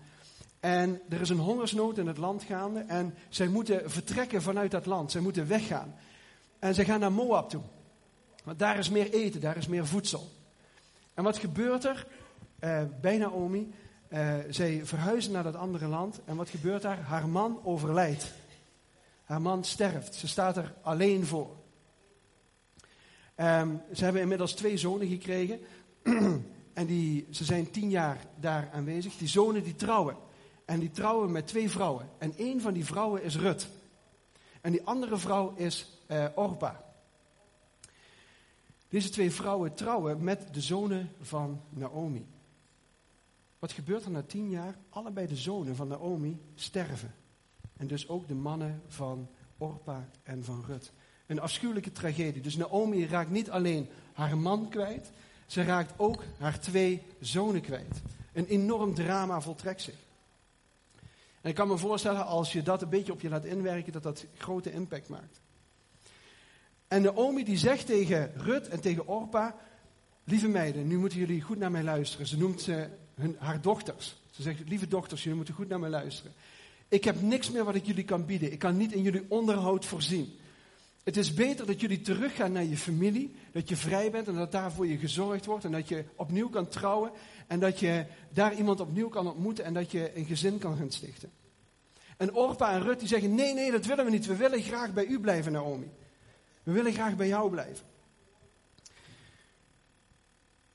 En 0.60 1.00
er 1.08 1.20
is 1.20 1.28
een 1.28 1.38
hongersnood 1.38 1.98
in 1.98 2.06
het 2.06 2.18
land 2.18 2.42
gaande. 2.42 2.80
En 2.80 3.14
zij 3.28 3.48
moeten 3.48 3.90
vertrekken 3.90 4.42
vanuit 4.42 4.70
dat 4.70 4.86
land. 4.86 5.10
Zij 5.10 5.20
moeten 5.20 5.48
weggaan. 5.48 5.94
En 6.58 6.74
zij 6.74 6.84
gaan 6.84 7.00
naar 7.00 7.12
Moab 7.12 7.50
toe. 7.50 7.62
Want 8.44 8.58
daar 8.58 8.78
is 8.78 8.90
meer 8.90 9.12
eten, 9.12 9.40
daar 9.40 9.56
is 9.56 9.66
meer 9.66 9.86
voedsel. 9.86 10.28
En 11.14 11.24
wat 11.24 11.38
gebeurt 11.38 11.84
er 11.84 12.06
eh, 12.58 12.82
bij 13.00 13.18
Naomi? 13.18 13.72
Uh, 14.08 14.34
zij 14.48 14.86
verhuizen 14.86 15.32
naar 15.32 15.42
dat 15.42 15.56
andere 15.56 15.86
land. 15.86 16.20
En 16.24 16.36
wat 16.36 16.48
gebeurt 16.48 16.82
daar? 16.82 16.98
Haar 16.98 17.28
man 17.28 17.60
overlijdt. 17.64 18.32
Haar 19.24 19.40
man 19.40 19.64
sterft. 19.64 20.14
Ze 20.14 20.28
staat 20.28 20.56
er 20.56 20.74
alleen 20.82 21.26
voor. 21.26 21.56
Um, 23.36 23.82
ze 23.92 24.04
hebben 24.04 24.22
inmiddels 24.22 24.52
twee 24.52 24.76
zonen 24.76 25.08
gekregen. 25.08 25.60
En 26.72 26.86
die, 26.86 27.26
ze 27.30 27.44
zijn 27.44 27.70
tien 27.70 27.90
jaar 27.90 28.18
daar 28.40 28.70
aanwezig. 28.72 29.16
Die 29.16 29.28
zonen 29.28 29.62
die 29.62 29.76
trouwen. 29.76 30.16
En 30.64 30.78
die 30.78 30.90
trouwen 30.90 31.32
met 31.32 31.46
twee 31.46 31.70
vrouwen. 31.70 32.08
En 32.18 32.36
één 32.36 32.60
van 32.60 32.72
die 32.72 32.84
vrouwen 32.84 33.22
is 33.22 33.36
Rut. 33.36 33.68
En 34.60 34.72
die 34.72 34.82
andere 34.84 35.16
vrouw 35.16 35.54
is 35.56 36.00
uh, 36.10 36.24
Orpa. 36.34 36.84
Deze 38.88 39.08
twee 39.08 39.30
vrouwen 39.30 39.74
trouwen 39.74 40.24
met 40.24 40.54
de 40.54 40.60
zonen 40.60 41.10
van 41.20 41.60
Naomi. 41.68 42.26
Wat 43.58 43.72
gebeurt 43.72 44.04
er 44.04 44.10
na 44.10 44.22
tien 44.22 44.50
jaar? 44.50 44.78
Allebei 44.88 45.26
de 45.26 45.36
zonen 45.36 45.76
van 45.76 45.88
Naomi 45.88 46.40
sterven. 46.54 47.14
En 47.76 47.86
dus 47.86 48.08
ook 48.08 48.28
de 48.28 48.34
mannen 48.34 48.82
van 48.86 49.28
Orpa 49.58 50.08
en 50.22 50.44
van 50.44 50.64
Rut. 50.66 50.92
Een 51.26 51.40
afschuwelijke 51.40 51.92
tragedie. 51.92 52.42
Dus 52.42 52.56
Naomi 52.56 53.06
raakt 53.06 53.30
niet 53.30 53.50
alleen 53.50 53.88
haar 54.12 54.38
man 54.38 54.68
kwijt, 54.68 55.10
ze 55.46 55.62
raakt 55.62 55.92
ook 55.96 56.22
haar 56.38 56.60
twee 56.60 57.02
zonen 57.20 57.60
kwijt. 57.60 58.02
Een 58.32 58.46
enorm 58.46 58.94
drama 58.94 59.40
voltrekt 59.40 59.82
zich. 59.82 60.06
En 61.40 61.50
ik 61.50 61.54
kan 61.54 61.68
me 61.68 61.76
voorstellen, 61.76 62.26
als 62.26 62.52
je 62.52 62.62
dat 62.62 62.82
een 62.82 62.88
beetje 62.88 63.12
op 63.12 63.20
je 63.20 63.28
laat 63.28 63.44
inwerken, 63.44 63.92
dat 63.92 64.02
dat 64.02 64.26
grote 64.36 64.72
impact 64.72 65.08
maakt. 65.08 65.40
En 66.88 67.02
Naomi 67.02 67.44
die 67.44 67.56
zegt 67.56 67.86
tegen 67.86 68.32
Rut 68.36 68.68
en 68.68 68.80
tegen 68.80 69.06
Orpa, 69.06 69.56
lieve 70.24 70.48
meiden, 70.48 70.86
nu 70.86 70.98
moeten 70.98 71.18
jullie 71.18 71.42
goed 71.42 71.58
naar 71.58 71.70
mij 71.70 71.82
luisteren. 71.82 72.26
Ze 72.26 72.38
noemt 72.38 72.60
ze 72.60 72.88
haar 73.38 73.60
dochters. 73.60 74.16
Ze 74.30 74.42
zegt, 74.42 74.68
lieve 74.68 74.88
dochters, 74.88 75.20
jullie 75.22 75.36
moeten 75.36 75.54
goed 75.54 75.68
naar 75.68 75.80
mij 75.80 75.90
luisteren. 75.90 76.32
Ik 76.88 77.04
heb 77.04 77.20
niks 77.20 77.50
meer 77.50 77.64
wat 77.64 77.74
ik 77.74 77.86
jullie 77.86 78.04
kan 78.04 78.26
bieden. 78.26 78.52
Ik 78.52 78.58
kan 78.58 78.76
niet 78.76 78.92
in 78.92 79.02
jullie 79.02 79.24
onderhoud 79.28 79.84
voorzien. 79.84 80.38
Het 81.04 81.16
is 81.16 81.34
beter 81.34 81.66
dat 81.66 81.80
jullie 81.80 82.00
teruggaan 82.00 82.52
naar 82.52 82.64
je 82.64 82.76
familie, 82.76 83.34
dat 83.52 83.68
je 83.68 83.76
vrij 83.76 84.10
bent 84.10 84.28
en 84.28 84.34
dat 84.34 84.52
daar 84.52 84.72
voor 84.72 84.86
je 84.86 84.98
gezorgd 84.98 85.46
wordt 85.46 85.64
en 85.64 85.72
dat 85.72 85.88
je 85.88 86.04
opnieuw 86.16 86.48
kan 86.48 86.68
trouwen 86.68 87.10
en 87.46 87.60
dat 87.60 87.80
je 87.80 88.06
daar 88.32 88.54
iemand 88.54 88.80
opnieuw 88.80 89.08
kan 89.08 89.26
ontmoeten 89.26 89.64
en 89.64 89.74
dat 89.74 89.90
je 89.90 90.16
een 90.16 90.24
gezin 90.24 90.58
kan 90.58 90.76
gaan 90.76 90.90
stichten. 90.90 91.30
En 92.16 92.34
Orpa 92.34 92.72
en 92.72 92.82
Rut 92.82 92.98
die 92.98 93.08
zeggen, 93.08 93.34
nee, 93.34 93.54
nee, 93.54 93.70
dat 93.70 93.86
willen 93.86 94.04
we 94.04 94.10
niet. 94.10 94.26
We 94.26 94.36
willen 94.36 94.62
graag 94.62 94.92
bij 94.92 95.06
u 95.06 95.20
blijven, 95.20 95.52
Naomi. 95.52 95.90
We 96.62 96.72
willen 96.72 96.92
graag 96.92 97.16
bij 97.16 97.28
jou 97.28 97.50
blijven. 97.50 97.86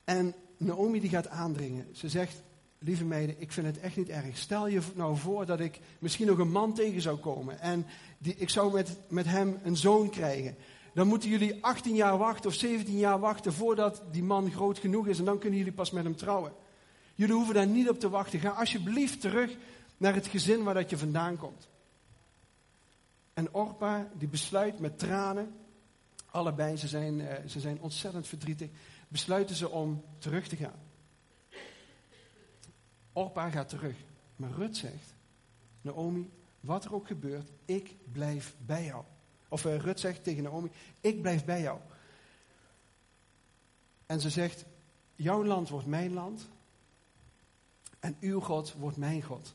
En 0.04 0.34
Naomi 0.64 1.00
die 1.00 1.10
gaat 1.10 1.28
aandringen. 1.28 1.86
Ze 1.92 2.08
zegt, 2.08 2.42
lieve 2.78 3.04
meiden, 3.04 3.34
ik 3.38 3.52
vind 3.52 3.66
het 3.66 3.80
echt 3.80 3.96
niet 3.96 4.08
erg. 4.08 4.36
Stel 4.36 4.68
je 4.68 4.80
nou 4.94 5.16
voor 5.16 5.46
dat 5.46 5.60
ik 5.60 5.80
misschien 5.98 6.26
nog 6.26 6.38
een 6.38 6.50
man 6.50 6.74
tegen 6.74 7.00
zou 7.00 7.18
komen. 7.18 7.60
En 7.60 7.86
die, 8.18 8.34
ik 8.36 8.50
zou 8.50 8.72
met, 8.72 8.96
met 9.08 9.26
hem 9.26 9.58
een 9.62 9.76
zoon 9.76 10.10
krijgen. 10.10 10.56
Dan 10.94 11.06
moeten 11.06 11.28
jullie 11.28 11.64
18 11.64 11.94
jaar 11.94 12.18
wachten 12.18 12.50
of 12.50 12.56
17 12.56 12.98
jaar 12.98 13.18
wachten 13.20 13.52
voordat 13.52 14.02
die 14.10 14.22
man 14.22 14.50
groot 14.50 14.78
genoeg 14.78 15.06
is. 15.06 15.18
En 15.18 15.24
dan 15.24 15.38
kunnen 15.38 15.58
jullie 15.58 15.74
pas 15.74 15.90
met 15.90 16.04
hem 16.04 16.16
trouwen. 16.16 16.52
Jullie 17.14 17.34
hoeven 17.34 17.54
daar 17.54 17.66
niet 17.66 17.88
op 17.88 18.00
te 18.00 18.08
wachten. 18.08 18.40
Ga 18.40 18.48
alsjeblieft 18.48 19.20
terug 19.20 19.56
naar 19.96 20.14
het 20.14 20.26
gezin 20.26 20.62
waar 20.62 20.74
dat 20.74 20.90
je 20.90 20.98
vandaan 20.98 21.36
komt. 21.36 21.68
En 23.34 23.54
Orpa 23.54 24.08
die 24.18 24.28
besluit 24.28 24.78
met 24.78 24.98
tranen, 24.98 25.54
allebei, 26.30 26.76
ze 26.76 26.88
zijn, 26.88 27.20
uh, 27.20 27.32
ze 27.46 27.60
zijn 27.60 27.78
ontzettend 27.80 28.26
verdrietig, 28.26 28.68
besluiten 29.14 29.56
ze 29.56 29.68
om 29.68 30.04
terug 30.18 30.48
te 30.48 30.56
gaan. 30.56 30.80
Orpa 33.12 33.50
gaat 33.50 33.68
terug. 33.68 33.96
Maar 34.36 34.50
Rut 34.50 34.76
zegt, 34.76 35.14
Naomi, 35.80 36.30
wat 36.60 36.84
er 36.84 36.94
ook 36.94 37.06
gebeurt, 37.06 37.50
ik 37.64 37.96
blijf 38.12 38.54
bij 38.66 38.84
jou. 38.84 39.04
Of 39.48 39.64
uh, 39.64 39.76
Rut 39.76 40.00
zegt 40.00 40.24
tegen 40.24 40.42
Naomi, 40.42 40.70
ik 41.00 41.22
blijf 41.22 41.44
bij 41.44 41.60
jou. 41.60 41.80
En 44.06 44.20
ze 44.20 44.30
zegt, 44.30 44.64
jouw 45.14 45.44
land 45.44 45.68
wordt 45.68 45.86
mijn 45.86 46.12
land 46.12 46.48
en 48.00 48.16
uw 48.20 48.40
God 48.40 48.72
wordt 48.72 48.96
mijn 48.96 49.22
God. 49.22 49.54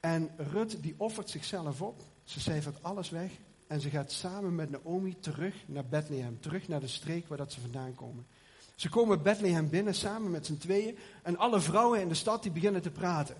En 0.00 0.30
Rut 0.36 0.82
die 0.82 0.94
offert 0.96 1.30
zichzelf 1.30 1.82
op, 1.82 2.02
ze 2.24 2.40
cijfert 2.40 2.82
alles 2.82 3.10
weg 3.10 3.32
en 3.70 3.80
ze 3.80 3.90
gaat 3.90 4.12
samen 4.12 4.54
met 4.54 4.70
Naomi 4.70 5.16
terug 5.20 5.54
naar 5.66 5.84
Bethlehem, 5.84 6.40
terug 6.40 6.68
naar 6.68 6.80
de 6.80 6.88
streek 6.88 7.28
waar 7.28 7.38
dat 7.38 7.52
ze 7.52 7.60
vandaan 7.60 7.94
komen. 7.94 8.26
Ze 8.74 8.88
komen 8.88 9.22
Bethlehem 9.22 9.68
binnen 9.68 9.94
samen 9.94 10.30
met 10.30 10.46
z'n 10.46 10.56
tweeën. 10.56 10.98
En 11.22 11.36
alle 11.36 11.60
vrouwen 11.60 12.00
in 12.00 12.08
de 12.08 12.14
stad 12.14 12.42
die 12.42 12.52
beginnen 12.52 12.82
te 12.82 12.90
praten. 12.90 13.36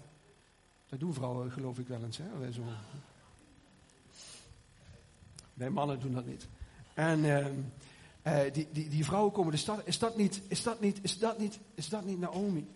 Dat 0.89 1.01
doen 1.01 1.15
vrouwen 1.15 1.53
geloof 1.53 1.79
ik 1.79 1.89
wel 1.89 2.05
eens. 2.05 2.19
Hè? 2.19 2.53
Zo. 2.53 2.63
Wij 5.55 5.71
mannen 5.71 6.01
doen 6.01 6.13
dat 6.13 6.27
niet. 6.27 6.49
En 6.95 7.25
uh, 7.25 7.47
die, 8.53 8.69
die, 8.73 8.89
die 8.89 9.05
vrouwen 9.05 9.33
komen 9.33 9.53
de 9.53 9.59
stad. 9.59 9.81
Is 9.85 9.99
dat 9.99 10.17
niet, 10.17 10.43
is 10.49 10.63
dat 10.63 10.81
niet, 10.81 10.99
is 11.03 11.19
dat 11.19 11.39
niet, 11.39 11.59
is 11.75 11.89
dat 11.89 12.05
niet 12.05 12.19
Naomi? 12.19 12.69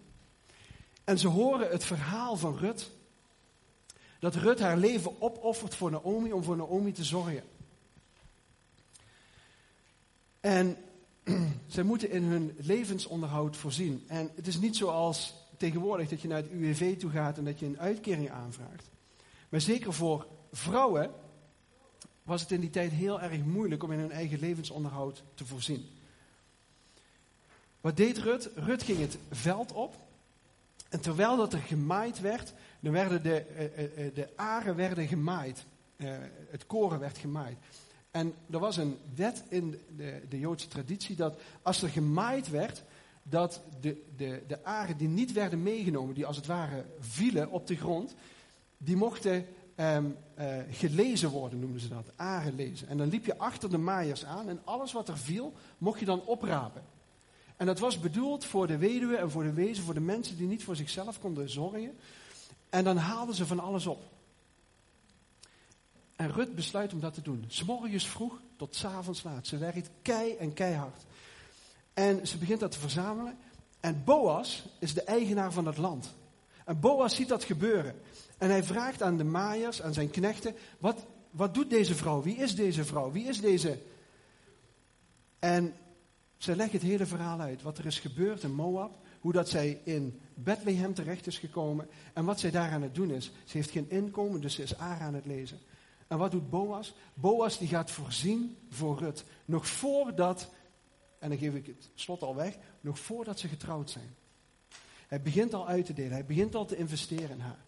En 1.04 1.18
ze 1.18 1.28
horen 1.28 1.70
het 1.70 1.84
verhaal 1.84 2.36
van 2.36 2.56
Rut. 2.56 2.90
Dat 4.24 4.34
Rut 4.34 4.60
haar 4.60 4.76
leven 4.76 5.22
opoffert 5.22 5.74
voor 5.74 5.90
Naomi 5.90 6.32
om 6.32 6.44
voor 6.44 6.56
Naomi 6.56 6.92
te 6.92 7.04
zorgen. 7.04 7.42
En 10.40 10.76
zij 11.66 11.82
moeten 11.82 12.10
in 12.10 12.22
hun 12.22 12.56
levensonderhoud 12.58 13.56
voorzien. 13.56 14.04
En 14.06 14.30
het 14.34 14.46
is 14.46 14.58
niet 14.58 14.76
zoals 14.76 15.34
tegenwoordig 15.56 16.08
dat 16.08 16.20
je 16.20 16.28
naar 16.28 16.42
het 16.42 16.50
UWV 16.50 16.98
toe 16.98 17.10
gaat 17.10 17.38
en 17.38 17.44
dat 17.44 17.58
je 17.58 17.66
een 17.66 17.78
uitkering 17.78 18.30
aanvraagt. 18.30 18.90
Maar 19.48 19.60
zeker 19.60 19.92
voor 19.92 20.26
vrouwen 20.52 21.10
was 22.22 22.40
het 22.40 22.50
in 22.50 22.60
die 22.60 22.70
tijd 22.70 22.92
heel 22.92 23.20
erg 23.20 23.44
moeilijk 23.44 23.82
om 23.82 23.92
in 23.92 23.98
hun 23.98 24.12
eigen 24.12 24.38
levensonderhoud 24.38 25.22
te 25.34 25.46
voorzien. 25.46 25.88
Wat 27.80 27.96
deed 27.96 28.18
Rut? 28.18 28.50
Rut 28.54 28.82
ging 28.82 28.98
het 28.98 29.18
veld 29.30 29.72
op. 29.72 29.96
En 30.88 31.00
terwijl 31.00 31.36
dat 31.36 31.52
er 31.52 31.58
gemaaid 31.58 32.20
werd, 32.20 32.52
dan 32.84 32.92
werden 32.92 33.22
de, 33.22 33.44
uh, 33.76 34.06
uh, 34.06 34.14
de 34.14 34.28
aren 34.36 34.76
werden 34.76 35.06
gemaaid. 35.06 35.64
Het 36.50 36.66
koren 36.66 36.98
werd 36.98 37.18
gemaaid. 37.18 37.56
En 38.10 38.34
er 38.50 38.58
was 38.58 38.76
een 38.76 38.98
wet 39.14 39.42
in 39.48 39.80
de, 39.96 40.20
de 40.28 40.38
Joodse 40.38 40.68
traditie 40.68 41.16
dat 41.16 41.40
als 41.62 41.82
er 41.82 41.88
gemaaid 41.88 42.50
werd, 42.50 42.82
dat 43.22 43.62
de, 43.80 44.02
de, 44.16 44.42
de 44.46 44.64
aren 44.64 44.96
die 44.96 45.08
niet 45.08 45.32
werden 45.32 45.62
meegenomen, 45.62 46.14
die 46.14 46.26
als 46.26 46.36
het 46.36 46.46
ware 46.46 46.84
vielen 47.00 47.50
op 47.50 47.66
de 47.66 47.76
grond, 47.76 48.14
die 48.78 48.96
mochten 48.96 49.46
uh, 49.76 49.98
gelezen 50.70 51.30
worden, 51.30 51.60
noemden 51.60 51.80
ze 51.80 51.88
dat. 51.88 52.10
Aren 52.16 52.54
lezen. 52.54 52.88
En 52.88 52.98
dan 52.98 53.08
liep 53.08 53.24
je 53.26 53.38
achter 53.38 53.70
de 53.70 53.78
maaiers 53.78 54.24
aan 54.24 54.48
en 54.48 54.60
alles 54.64 54.92
wat 54.92 55.08
er 55.08 55.18
viel, 55.18 55.52
mocht 55.78 55.98
je 56.00 56.04
dan 56.04 56.24
oprapen. 56.24 56.82
En 57.56 57.66
dat 57.66 57.78
was 57.78 58.00
bedoeld 58.00 58.44
voor 58.44 58.66
de 58.66 58.76
weduwe 58.76 59.16
en 59.16 59.30
voor 59.30 59.42
de 59.42 59.52
wezen, 59.52 59.84
voor 59.84 59.94
de 59.94 60.00
mensen 60.00 60.36
die 60.36 60.46
niet 60.46 60.64
voor 60.64 60.76
zichzelf 60.76 61.20
konden 61.20 61.50
zorgen. 61.50 61.92
En 62.74 62.84
dan 62.84 62.96
haalden 62.96 63.34
ze 63.34 63.46
van 63.46 63.60
alles 63.60 63.86
op. 63.86 64.02
En 66.16 66.32
Rut 66.32 66.54
besluit 66.54 66.92
om 66.92 67.00
dat 67.00 67.14
te 67.14 67.22
doen. 67.22 67.44
S'morgens 67.48 68.08
vroeg 68.08 68.40
tot 68.56 68.76
s 68.76 68.84
avonds 68.84 69.22
laat. 69.22 69.46
Ze 69.46 69.58
werkt 69.58 69.90
kei 70.02 70.36
en 70.36 70.52
keihard. 70.52 71.04
En 71.92 72.26
ze 72.26 72.38
begint 72.38 72.60
dat 72.60 72.70
te 72.72 72.78
verzamelen. 72.78 73.38
En 73.80 74.04
Boas 74.04 74.64
is 74.78 74.94
de 74.94 75.02
eigenaar 75.02 75.52
van 75.52 75.66
het 75.66 75.76
land. 75.76 76.14
En 76.64 76.80
Boas 76.80 77.14
ziet 77.14 77.28
dat 77.28 77.44
gebeuren. 77.44 78.00
En 78.38 78.50
hij 78.50 78.64
vraagt 78.64 79.02
aan 79.02 79.16
de 79.16 79.24
maaiers, 79.24 79.82
aan 79.82 79.94
zijn 79.94 80.10
knechten: 80.10 80.54
wat, 80.78 81.06
wat 81.30 81.54
doet 81.54 81.70
deze 81.70 81.94
vrouw? 81.94 82.22
Wie 82.22 82.36
is 82.36 82.54
deze 82.54 82.84
vrouw? 82.84 83.12
Wie 83.12 83.24
is 83.24 83.40
deze? 83.40 83.78
En 85.38 85.74
ze 86.36 86.56
leggen 86.56 86.78
het 86.78 86.88
hele 86.88 87.06
verhaal 87.06 87.40
uit. 87.40 87.62
Wat 87.62 87.78
er 87.78 87.86
is 87.86 87.98
gebeurd 87.98 88.42
in 88.42 88.54
Moab. 88.54 88.98
Hoe 89.20 89.32
dat 89.32 89.48
zij 89.48 89.80
in 89.84 90.20
Bethlehem 90.34 90.94
terecht 90.94 91.26
is 91.26 91.38
gekomen. 91.38 91.88
En 92.12 92.24
wat 92.24 92.40
zij 92.40 92.50
daar 92.50 92.70
aan 92.70 92.82
het 92.82 92.94
doen 92.94 93.10
is. 93.10 93.32
Ze 93.44 93.56
heeft 93.56 93.70
geen 93.70 93.90
inkomen, 93.90 94.40
dus 94.40 94.54
ze 94.54 94.62
is 94.62 94.78
Ara 94.78 95.04
aan 95.04 95.14
het 95.14 95.26
lezen. 95.26 95.58
En 96.06 96.18
wat 96.18 96.30
doet 96.30 96.50
Boas? 96.50 96.94
Boas 97.14 97.58
die 97.58 97.68
gaat 97.68 97.90
voorzien 97.90 98.56
voor 98.70 98.98
Rut. 98.98 99.24
Nog 99.44 99.66
voordat, 99.66 100.50
en 101.18 101.28
dan 101.28 101.38
geef 101.38 101.54
ik 101.54 101.66
het 101.66 101.90
slot 101.94 102.22
al 102.22 102.34
weg, 102.34 102.56
nog 102.80 102.98
voordat 102.98 103.38
ze 103.38 103.48
getrouwd 103.48 103.90
zijn. 103.90 104.14
Hij 105.06 105.22
begint 105.22 105.54
al 105.54 105.68
uit 105.68 105.86
te 105.86 105.92
delen. 105.92 106.12
Hij 106.12 106.24
begint 106.24 106.54
al 106.54 106.64
te 106.64 106.76
investeren 106.76 107.30
in 107.30 107.40
haar. 107.40 107.64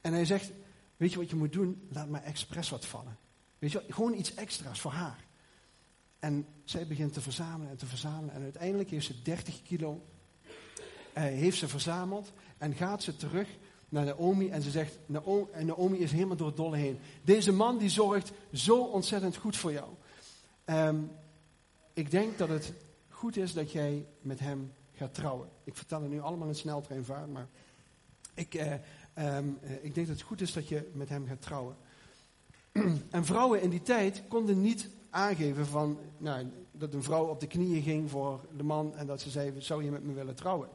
En 0.00 0.12
hij 0.12 0.24
zegt, 0.24 0.50
weet 0.96 1.12
je 1.12 1.18
wat 1.18 1.30
je 1.30 1.36
moet 1.36 1.52
doen? 1.52 1.88
Laat 1.88 2.08
maar 2.08 2.22
expres 2.22 2.70
wat 2.70 2.86
vallen. 2.86 3.18
Weet 3.58 3.72
je, 3.72 3.84
gewoon 3.88 4.14
iets 4.14 4.34
extra's 4.34 4.80
voor 4.80 4.92
haar. 4.92 5.24
En 6.18 6.46
zij 6.64 6.86
begint 6.86 7.12
te 7.12 7.20
verzamelen 7.20 7.70
en 7.70 7.76
te 7.76 7.86
verzamelen. 7.86 8.34
En 8.34 8.42
uiteindelijk 8.42 8.90
heeft 8.90 9.06
ze 9.06 9.22
30 9.22 9.62
kilo 9.62 10.04
heeft 11.22 11.58
ze 11.58 11.68
verzameld. 11.68 12.32
En 12.58 12.74
gaat 12.74 13.02
ze 13.02 13.16
terug 13.16 13.48
naar 13.88 14.04
Naomi 14.04 14.48
en 14.48 14.62
ze 14.62 14.70
zegt, 14.70 14.98
Naomi, 15.06 15.46
en 15.52 15.66
Naomi 15.66 15.98
is 15.98 16.12
helemaal 16.12 16.36
door 16.36 16.46
het 16.46 16.56
dolle 16.56 16.76
heen. 16.76 16.98
Deze 17.22 17.52
man 17.52 17.78
die 17.78 17.88
zorgt 17.88 18.32
zo 18.52 18.82
ontzettend 18.82 19.36
goed 19.36 19.56
voor 19.56 19.72
jou. 19.72 19.88
Um, 20.66 21.10
ik 21.92 22.10
denk 22.10 22.38
dat 22.38 22.48
het 22.48 22.72
goed 23.08 23.36
is 23.36 23.52
dat 23.52 23.72
jij 23.72 24.06
met 24.20 24.40
hem 24.40 24.72
gaat 24.92 25.14
trouwen. 25.14 25.48
Ik 25.64 25.76
vertel 25.76 26.02
het 26.02 26.10
nu 26.10 26.20
allemaal 26.20 26.48
in 26.48 26.54
sneltreinvaart, 26.54 27.32
maar 27.32 27.48
ik, 28.34 28.54
uh, 28.54 29.36
um, 29.36 29.58
ik 29.82 29.94
denk 29.94 30.06
dat 30.06 30.16
het 30.16 30.26
goed 30.26 30.40
is 30.40 30.52
dat 30.52 30.68
je 30.68 30.90
met 30.92 31.08
hem 31.08 31.26
gaat 31.26 31.42
trouwen. 31.42 31.76
en 33.10 33.24
vrouwen 33.24 33.62
in 33.62 33.70
die 33.70 33.82
tijd 33.82 34.22
konden 34.28 34.60
niet 34.60 34.88
aangeven 35.10 35.66
van, 35.66 35.98
nou, 36.18 36.46
dat 36.72 36.94
een 36.94 37.02
vrouw 37.02 37.26
op 37.26 37.40
de 37.40 37.46
knieën 37.46 37.82
ging 37.82 38.10
voor 38.10 38.40
de 38.56 38.62
man 38.62 38.96
en 38.96 39.06
dat 39.06 39.20
ze 39.20 39.30
zei, 39.30 39.52
zou 39.58 39.84
je 39.84 39.90
met 39.90 40.04
me 40.04 40.12
willen 40.12 40.34
trouwen? 40.34 40.68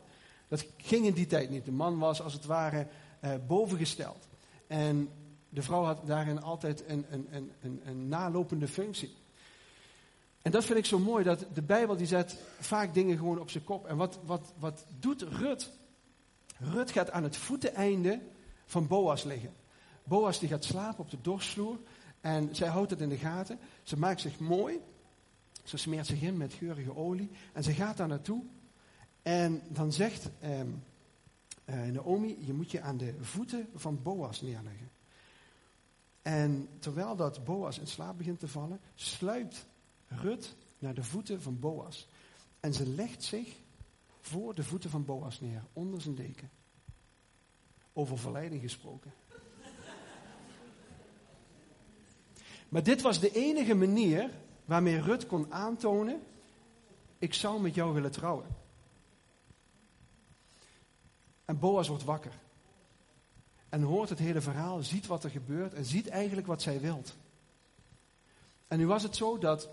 Dat 0.51 0.65
ging 0.77 1.05
in 1.05 1.13
die 1.13 1.25
tijd 1.25 1.49
niet. 1.49 1.65
De 1.65 1.71
man 1.71 1.97
was 1.97 2.21
als 2.21 2.33
het 2.33 2.45
ware 2.45 2.87
uh, 3.23 3.31
bovengesteld. 3.47 4.27
En 4.67 5.09
de 5.49 5.61
vrouw 5.61 5.83
had 5.83 6.07
daarin 6.07 6.41
altijd 6.41 6.83
een, 6.87 7.05
een, 7.09 7.27
een, 7.31 7.51
een, 7.61 7.81
een 7.85 8.07
nalopende 8.07 8.67
functie. 8.67 9.15
En 10.41 10.51
dat 10.51 10.65
vind 10.65 10.77
ik 10.77 10.85
zo 10.85 10.99
mooi, 10.99 11.23
dat 11.23 11.45
de 11.53 11.61
Bijbel 11.61 11.95
die 11.95 12.07
zet 12.07 12.37
vaak 12.59 12.93
dingen 12.93 13.17
gewoon 13.17 13.39
op 13.39 13.49
zijn 13.49 13.63
kop. 13.63 13.87
En 13.87 13.97
wat, 13.97 14.19
wat, 14.25 14.53
wat 14.57 14.85
doet 14.99 15.21
Rut? 15.21 15.71
Rut 16.57 16.91
gaat 16.91 17.11
aan 17.11 17.23
het 17.23 17.37
voeteneinde 17.37 18.19
van 18.65 18.87
Boas 18.87 19.23
liggen. 19.23 19.53
Boas 20.03 20.39
die 20.39 20.49
gaat 20.49 20.63
slapen 20.63 21.03
op 21.03 21.09
de 21.09 21.21
dorsvloer 21.21 21.79
en 22.21 22.55
zij 22.55 22.67
houdt 22.67 22.91
het 22.91 23.01
in 23.01 23.09
de 23.09 23.17
gaten. 23.17 23.59
Ze 23.83 23.97
maakt 23.97 24.21
zich 24.21 24.39
mooi. 24.39 24.79
Ze 25.63 25.77
smeert 25.77 26.07
zich 26.07 26.21
in 26.21 26.37
met 26.37 26.53
geurige 26.53 26.95
olie. 26.95 27.29
En 27.53 27.63
ze 27.63 27.73
gaat 27.73 27.97
daar 27.97 28.07
naartoe. 28.07 28.43
En 29.21 29.61
dan 29.67 29.91
zegt 29.93 30.29
um, 30.43 30.83
uh, 31.65 31.83
Naomi, 31.85 32.37
je 32.45 32.53
moet 32.53 32.71
je 32.71 32.81
aan 32.81 32.97
de 32.97 33.15
voeten 33.19 33.69
van 33.75 34.01
Boas 34.01 34.41
neerleggen. 34.41 34.89
En 36.21 36.69
terwijl 36.79 37.15
dat 37.15 37.43
Boas 37.43 37.79
in 37.79 37.87
slaap 37.87 38.17
begint 38.17 38.39
te 38.39 38.47
vallen, 38.47 38.79
sluipt 38.95 39.65
Rut 40.07 40.55
naar 40.79 40.93
de 40.93 41.03
voeten 41.03 41.41
van 41.41 41.59
Boas. 41.59 42.07
En 42.59 42.73
ze 42.73 42.87
legt 42.87 43.23
zich 43.23 43.55
voor 44.21 44.55
de 44.55 44.63
voeten 44.63 44.89
van 44.89 45.05
Boas 45.05 45.41
neer, 45.41 45.63
onder 45.73 46.01
zijn 46.01 46.15
deken. 46.15 46.49
Over 47.93 48.17
verleiding 48.17 48.61
gesproken. 48.61 49.13
Maar 52.69 52.83
dit 52.83 53.01
was 53.01 53.19
de 53.19 53.31
enige 53.31 53.73
manier 53.73 54.31
waarmee 54.65 55.01
Rut 55.01 55.25
kon 55.27 55.53
aantonen: 55.53 56.21
ik 57.17 57.33
zou 57.33 57.61
met 57.61 57.75
jou 57.75 57.93
willen 57.93 58.11
trouwen. 58.11 58.45
En 61.51 61.59
Boas 61.59 61.87
wordt 61.87 62.03
wakker. 62.03 62.31
En 63.69 63.81
hoort 63.81 64.09
het 64.09 64.19
hele 64.19 64.41
verhaal, 64.41 64.83
ziet 64.83 65.07
wat 65.07 65.23
er 65.23 65.29
gebeurt 65.29 65.73
en 65.73 65.85
ziet 65.85 66.07
eigenlijk 66.07 66.47
wat 66.47 66.61
zij 66.61 66.79
wilt. 66.79 67.15
En 68.67 68.77
nu 68.77 68.87
was 68.87 69.03
het 69.03 69.15
zo 69.15 69.37
dat 69.37 69.69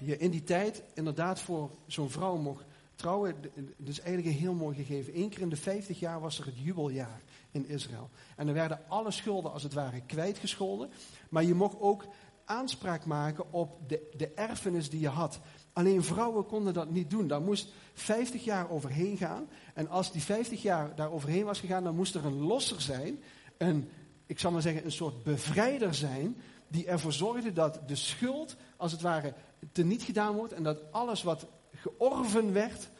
je 0.00 0.16
in 0.16 0.30
die 0.30 0.42
tijd 0.44 0.82
inderdaad 0.94 1.40
voor 1.40 1.70
zo'n 1.86 2.10
vrouw 2.10 2.36
mocht 2.36 2.64
trouwen. 2.94 3.34
Dus 3.76 4.00
eigenlijk 4.00 4.26
een 4.34 4.42
heel 4.42 4.54
mooi 4.54 4.76
gegeven. 4.76 5.18
Eén 5.18 5.28
keer 5.28 5.40
in 5.40 5.48
de 5.48 5.56
50 5.56 5.98
jaar 5.98 6.20
was 6.20 6.38
er 6.38 6.46
het 6.46 6.58
jubeljaar 6.58 7.22
in 7.50 7.68
Israël. 7.68 8.10
En 8.36 8.48
er 8.48 8.54
werden 8.54 8.88
alle 8.88 9.10
schulden 9.10 9.52
als 9.52 9.62
het 9.62 9.72
ware 9.72 10.00
kwijtgescholden. 10.00 10.90
Maar 11.28 11.44
je 11.44 11.54
mocht 11.54 11.80
ook 11.80 12.06
aanspraak 12.44 13.04
maken 13.04 13.52
op 13.52 13.88
de, 13.88 14.10
de 14.16 14.28
erfenis 14.28 14.90
die 14.90 15.00
je 15.00 15.08
had. 15.08 15.40
Alleen 15.74 16.04
vrouwen 16.04 16.46
konden 16.46 16.74
dat 16.74 16.90
niet 16.90 17.10
doen. 17.10 17.28
Daar 17.28 17.40
moest 17.40 17.72
50 17.92 18.44
jaar 18.44 18.70
overheen 18.70 19.16
gaan. 19.16 19.48
En 19.74 19.88
als 19.88 20.12
die 20.12 20.22
50 20.22 20.62
jaar 20.62 20.94
daar 20.94 21.12
overheen 21.12 21.44
was 21.44 21.60
gegaan, 21.60 21.84
dan 21.84 21.94
moest 21.96 22.14
er 22.14 22.24
een 22.24 22.40
losser 22.40 22.80
zijn. 22.80 23.22
Een, 23.56 23.90
ik 24.26 24.38
zal 24.38 24.50
maar 24.50 24.62
zeggen, 24.62 24.84
een 24.84 24.92
soort 24.92 25.22
bevrijder 25.22 25.94
zijn. 25.94 26.36
Die 26.68 26.86
ervoor 26.86 27.12
zorgde 27.12 27.52
dat 27.52 27.80
de 27.86 27.96
schuld, 27.96 28.56
als 28.76 28.92
het 28.92 29.00
ware, 29.00 29.34
teniet 29.72 30.02
gedaan 30.02 30.34
wordt. 30.34 30.52
En 30.52 30.62
dat 30.62 30.92
alles 30.92 31.22
wat 31.22 31.46
georven 31.72 32.52
werd, 32.52 32.90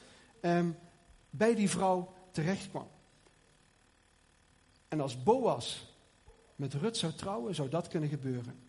ehm, 0.41 0.71
bij 1.31 1.55
die 1.55 1.71
vrouw 1.71 2.13
terecht 2.31 2.71
kwam. 2.71 2.89
En 4.89 5.01
als 5.01 5.23
Boas 5.23 5.97
met 6.57 6.75
Rut 6.75 6.97
zou 6.97 7.13
trouwen, 7.13 7.55
zou 7.55 7.69
dat 7.69 7.89
kunnen 7.89 8.09
gebeuren. 8.09 8.64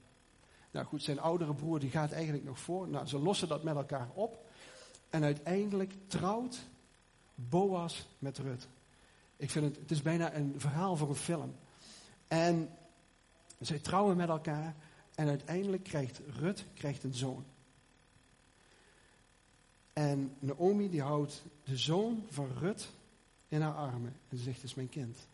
Nou 0.76 0.88
goed, 0.88 1.04
zijn 1.04 1.20
oudere 1.20 1.54
broer 1.54 1.80
die 1.80 1.90
gaat 1.90 2.12
eigenlijk 2.12 2.44
nog 2.44 2.60
voor. 2.60 2.88
Nou, 2.88 3.08
ze 3.08 3.20
lossen 3.20 3.48
dat 3.48 3.64
met 3.64 3.76
elkaar 3.76 4.10
op. 4.14 4.46
En 5.10 5.24
uiteindelijk 5.24 5.94
trouwt 6.08 6.60
Boas 7.36 8.08
met 8.20 8.38
Rut. 8.38 8.68
Ik 9.38 9.50
vind 9.50 9.66
het, 9.66 9.76
het 9.76 9.92
is 9.92 10.02
bijna 10.02 10.34
een 10.34 10.54
verhaal 10.58 10.96
voor 10.96 11.10
een 11.10 11.16
film. 11.16 11.56
En 12.28 12.70
zij 13.60 13.80
trouwen 13.80 14.18
met 14.18 14.30
elkaar. 14.30 14.76
En 15.16 15.28
uiteindelijk 15.28 15.84
krijgt 15.84 16.22
Rut 16.40 16.66
krijgt 16.74 17.04
een 17.04 17.14
zoon. 17.14 17.46
En 19.94 20.36
Naomi 20.40 20.90
die 20.90 21.02
houdt 21.02 21.44
de 21.64 21.78
zoon 21.78 22.26
van 22.30 22.50
Rut 22.60 22.90
in 23.48 23.62
haar 23.62 23.76
armen. 23.76 24.16
En 24.30 24.38
ze 24.38 24.44
zegt, 24.44 24.62
het 24.62 24.70
is 24.70 24.76
mijn 24.76 24.90
kind. 24.90 25.28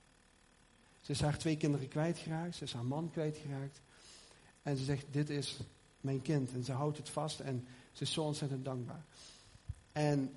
Ze 0.99 1.11
is 1.11 1.21
haar 1.21 1.37
twee 1.37 1.57
kinderen 1.57 1.87
kwijtgeraakt. 1.87 2.55
Ze 2.55 2.63
is 2.63 2.73
haar 2.73 2.85
man 2.85 3.09
kwijtgeraakt. 3.11 3.81
En 4.61 4.77
ze 4.77 4.83
zegt, 4.83 5.05
dit 5.11 5.29
is 5.29 5.59
mijn 6.01 6.21
kind. 6.21 6.53
En 6.53 6.63
ze 6.63 6.71
houdt 6.71 6.97
het 6.97 7.09
vast 7.09 7.39
en 7.39 7.67
ze 7.91 8.03
is 8.03 8.13
zo 8.13 8.23
ontzettend 8.23 8.65
dankbaar. 8.65 9.05
En 9.91 10.31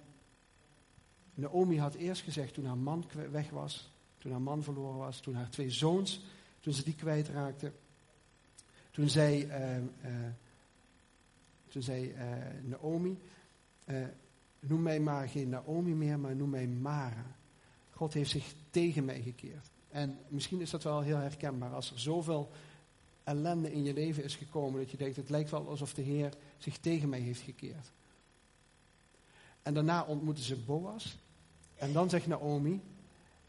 Naomi 1.34 1.78
had 1.78 1.94
eerst 1.94 2.22
gezegd 2.22 2.54
toen 2.54 2.64
haar 2.64 2.78
man 2.78 3.04
weg 3.30 3.50
was, 3.50 3.90
toen 4.18 4.32
haar 4.32 4.40
man 4.40 4.62
verloren 4.62 4.98
was, 4.98 5.20
toen 5.20 5.34
haar 5.34 5.50
twee 5.50 5.70
zoons, 5.70 6.24
toen 6.60 6.72
ze 6.72 6.84
die 6.84 6.94
kwijtraakte. 6.94 7.72
Toen 8.90 9.08
zei, 9.08 9.44
uh, 9.44 9.76
uh, 9.76 9.84
toen 11.68 11.82
zei 11.82 12.12
uh, 12.12 12.18
Naomi, 12.62 13.18
noem 14.60 14.82
mij 14.82 15.00
maar 15.00 15.28
geen 15.28 15.48
Naomi 15.48 15.94
meer, 15.94 16.18
maar 16.18 16.36
noem 16.36 16.50
mij 16.50 16.66
Mara. 16.66 17.36
God 17.90 18.12
heeft 18.12 18.30
zich 18.30 18.54
tegen 18.70 19.04
mij 19.04 19.22
gekeerd. 19.22 19.70
En 19.90 20.18
misschien 20.28 20.60
is 20.60 20.70
dat 20.70 20.82
wel 20.82 21.00
heel 21.00 21.16
herkenbaar 21.16 21.72
als 21.72 21.90
er 21.90 22.00
zoveel 22.00 22.50
ellende 23.24 23.72
in 23.72 23.84
je 23.84 23.92
leven 23.92 24.24
is 24.24 24.36
gekomen 24.36 24.80
dat 24.80 24.90
je 24.90 24.96
denkt, 24.96 25.16
het 25.16 25.30
lijkt 25.30 25.50
wel 25.50 25.68
alsof 25.68 25.94
de 25.94 26.02
Heer 26.02 26.32
zich 26.58 26.78
tegen 26.78 27.08
mij 27.08 27.20
heeft 27.20 27.40
gekeerd. 27.40 27.92
En 29.62 29.74
daarna 29.74 30.04
ontmoeten 30.04 30.44
ze 30.44 30.56
Boas. 30.56 31.18
En 31.74 31.92
dan 31.92 32.10
zegt 32.10 32.26
Naomi, 32.26 32.80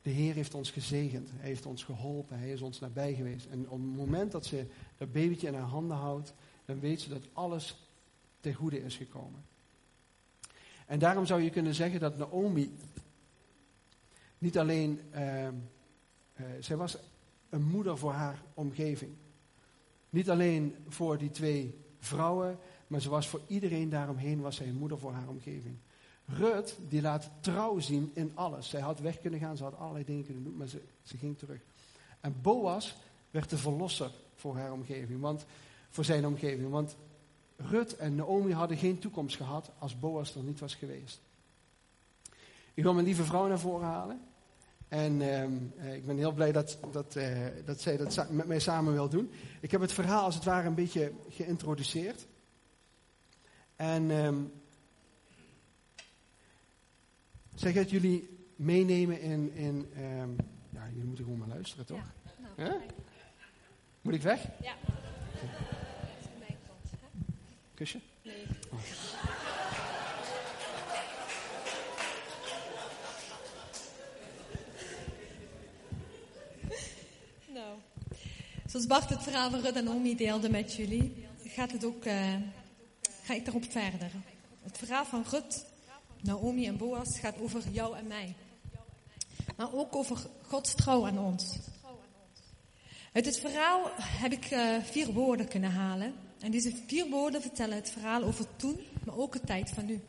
de 0.02 0.10
Heer 0.10 0.34
heeft 0.34 0.54
ons 0.54 0.72
gezegend. 0.72 1.30
Hij 1.32 1.48
heeft 1.48 1.66
ons 1.66 1.84
geholpen. 1.84 2.40
Hij 2.40 2.52
is 2.52 2.62
ons 2.62 2.80
nabij 2.80 3.14
geweest. 3.14 3.46
En 3.46 3.70
op 3.70 3.80
het 3.80 3.96
moment 3.96 4.32
dat 4.32 4.46
ze 4.46 4.66
dat 4.98 5.12
babytje 5.12 5.48
in 5.48 5.54
haar 5.54 5.64
handen 5.64 5.98
houdt, 5.98 6.34
dan 6.66 6.80
weet 6.80 7.02
ze 7.02 7.10
dat 7.10 7.28
alles 7.34 7.90
ten 8.40 8.54
goede 8.54 8.84
is 8.84 8.96
gekomen. 8.96 9.46
En 10.86 11.00
daarom 11.00 11.26
zou 11.26 11.42
je 11.42 11.50
kunnen 11.50 11.76
zeggen 11.76 12.00
dat 12.00 12.18
Naomi 12.18 12.76
niet 14.38 14.58
alleen, 14.58 15.00
uh, 15.14 15.48
zij 16.60 16.76
was 16.76 16.98
een 17.50 17.64
moeder 17.64 17.98
voor 17.98 18.12
haar 18.12 18.42
omgeving. 18.54 19.16
Niet 20.16 20.30
alleen 20.30 20.76
voor 20.88 21.18
die 21.18 21.32
twee 21.32 21.76
vrouwen, 22.00 22.58
maar 22.88 23.02
ze 23.02 23.10
was 23.10 23.28
voor 23.28 23.42
iedereen 23.48 23.90
daaromheen 23.90 24.42
was 24.42 24.56
zij 24.56 24.68
een 24.68 24.78
moeder 24.78 25.00
voor 25.00 25.12
haar 25.12 25.28
omgeving. 25.28 25.78
Rut, 26.26 26.78
die 26.90 27.02
laat 27.02 27.32
trouw 27.40 27.80
zien 27.80 28.12
in 28.14 28.32
alles. 28.34 28.70
Zij 28.70 28.82
had 28.82 29.00
weg 29.00 29.20
kunnen 29.20 29.40
gaan, 29.40 29.58
ze 29.58 29.64
had 29.64 29.78
allerlei 29.78 30.06
dingen 30.06 30.26
kunnen 30.26 30.44
doen, 30.44 30.58
maar 30.58 30.68
ze, 30.68 30.82
ze 31.04 31.18
ging 31.18 31.38
terug. 31.38 31.62
En 32.20 32.36
Boas 32.42 32.96
werd 33.32 33.50
de 33.50 33.58
verlosser 33.58 34.12
voor 34.36 34.58
haar 34.58 34.72
omgeving, 34.72 35.22
want, 35.22 35.46
voor 35.90 36.06
zijn 36.06 36.26
omgeving. 36.26 36.70
Want 36.70 36.96
Rut 37.56 37.96
en 37.96 38.16
Naomi 38.16 38.54
hadden 38.54 38.78
geen 38.78 39.00
toekomst 39.00 39.36
gehad 39.36 39.72
als 39.78 40.00
Boas 40.00 40.36
er 40.36 40.44
niet 40.44 40.60
was 40.60 40.76
geweest. 40.76 41.22
Ik 42.74 42.84
wil 42.84 42.94
mijn 42.94 43.06
lieve 43.06 43.24
vrouw 43.24 43.48
naar 43.48 43.60
voren 43.60 43.88
halen. 43.88 44.22
En 44.96 45.22
ehm, 45.22 45.54
eh, 45.78 45.94
ik 45.94 46.06
ben 46.06 46.18
heel 46.18 46.32
blij 46.32 46.52
dat, 46.52 46.78
dat, 46.92 47.16
uh, 47.16 47.48
dat 47.66 47.82
zij 47.82 47.98
dat 47.98 48.30
met 48.30 48.48
mij 48.48 48.60
samen 48.60 48.94
wil 48.94 49.10
doen. 49.10 49.32
Ik 49.60 49.72
heb 49.72 49.82
het 49.82 49.94
verhaal 49.94 50.24
als 50.24 50.36
het 50.36 50.44
ware 50.44 50.68
een 50.68 50.76
beetje 50.76 51.12
geïntroduceerd. 51.30 52.28
En 53.76 54.10
um, 54.10 54.52
zij 57.56 57.72
gaat 57.74 57.90
jullie 57.90 58.30
meenemen 58.56 59.22
in. 59.22 59.54
in 59.54 59.92
um, 59.98 60.36
ja, 60.70 60.88
jullie 60.90 61.06
moeten 61.06 61.24
gewoon 61.24 61.40
maar 61.40 61.48
luisteren, 61.48 61.86
toch? 61.86 62.12
Ja, 62.58 62.68
nou, 62.68 62.82
Moet 64.02 64.14
ik 64.14 64.22
weg? 64.22 64.48
Ja. 64.62 64.74
Okay. 65.44 66.58
Kusje? 67.74 68.00
Nee. 68.24 68.46
Oh. 68.72 68.80
Zoals 78.76 78.90
Bart 78.90 79.10
het 79.10 79.24
verhaal 79.24 79.50
van 79.50 79.62
Rut 79.62 79.76
en 79.76 79.90
Omi 79.90 80.16
deelde 80.16 80.50
met 80.50 80.74
jullie, 80.74 81.26
gaat 81.44 81.72
het 81.72 81.86
ook, 81.86 82.06
uh, 82.06 82.36
ga 83.24 83.34
ik 83.34 83.46
daarop 83.46 83.72
verder. 83.72 84.12
Het 84.64 84.78
verhaal 84.78 85.06
van 85.06 85.26
Rut, 85.30 85.66
Naomi 86.22 86.68
en 86.68 86.78
Boas 86.78 87.20
gaat 87.20 87.40
over 87.40 87.64
jou 87.72 87.98
en 87.98 88.08
mij. 88.08 88.36
Maar 89.58 89.74
ook 89.74 89.96
over 89.96 90.18
Gods 90.42 90.76
trouw 90.76 91.08
aan 91.08 91.20
ons. 91.20 91.58
Uit 93.14 93.26
het 93.26 93.40
verhaal 93.40 93.92
heb 93.96 94.32
ik 94.32 94.52
uh, 94.52 94.78
vier 94.84 95.14
woorden 95.14 95.48
kunnen 95.48 95.72
halen. 95.72 96.14
En 96.40 96.52
deze 96.52 96.76
vier 96.88 97.10
woorden 97.10 97.42
vertellen 97.42 97.76
het 97.76 97.90
verhaal 97.90 98.24
over 98.24 98.46
toen, 98.56 98.80
maar 99.06 99.18
ook 99.18 99.34
de 99.34 99.42
tijd 99.42 99.70
van 99.70 99.86
nu. 99.86 100.02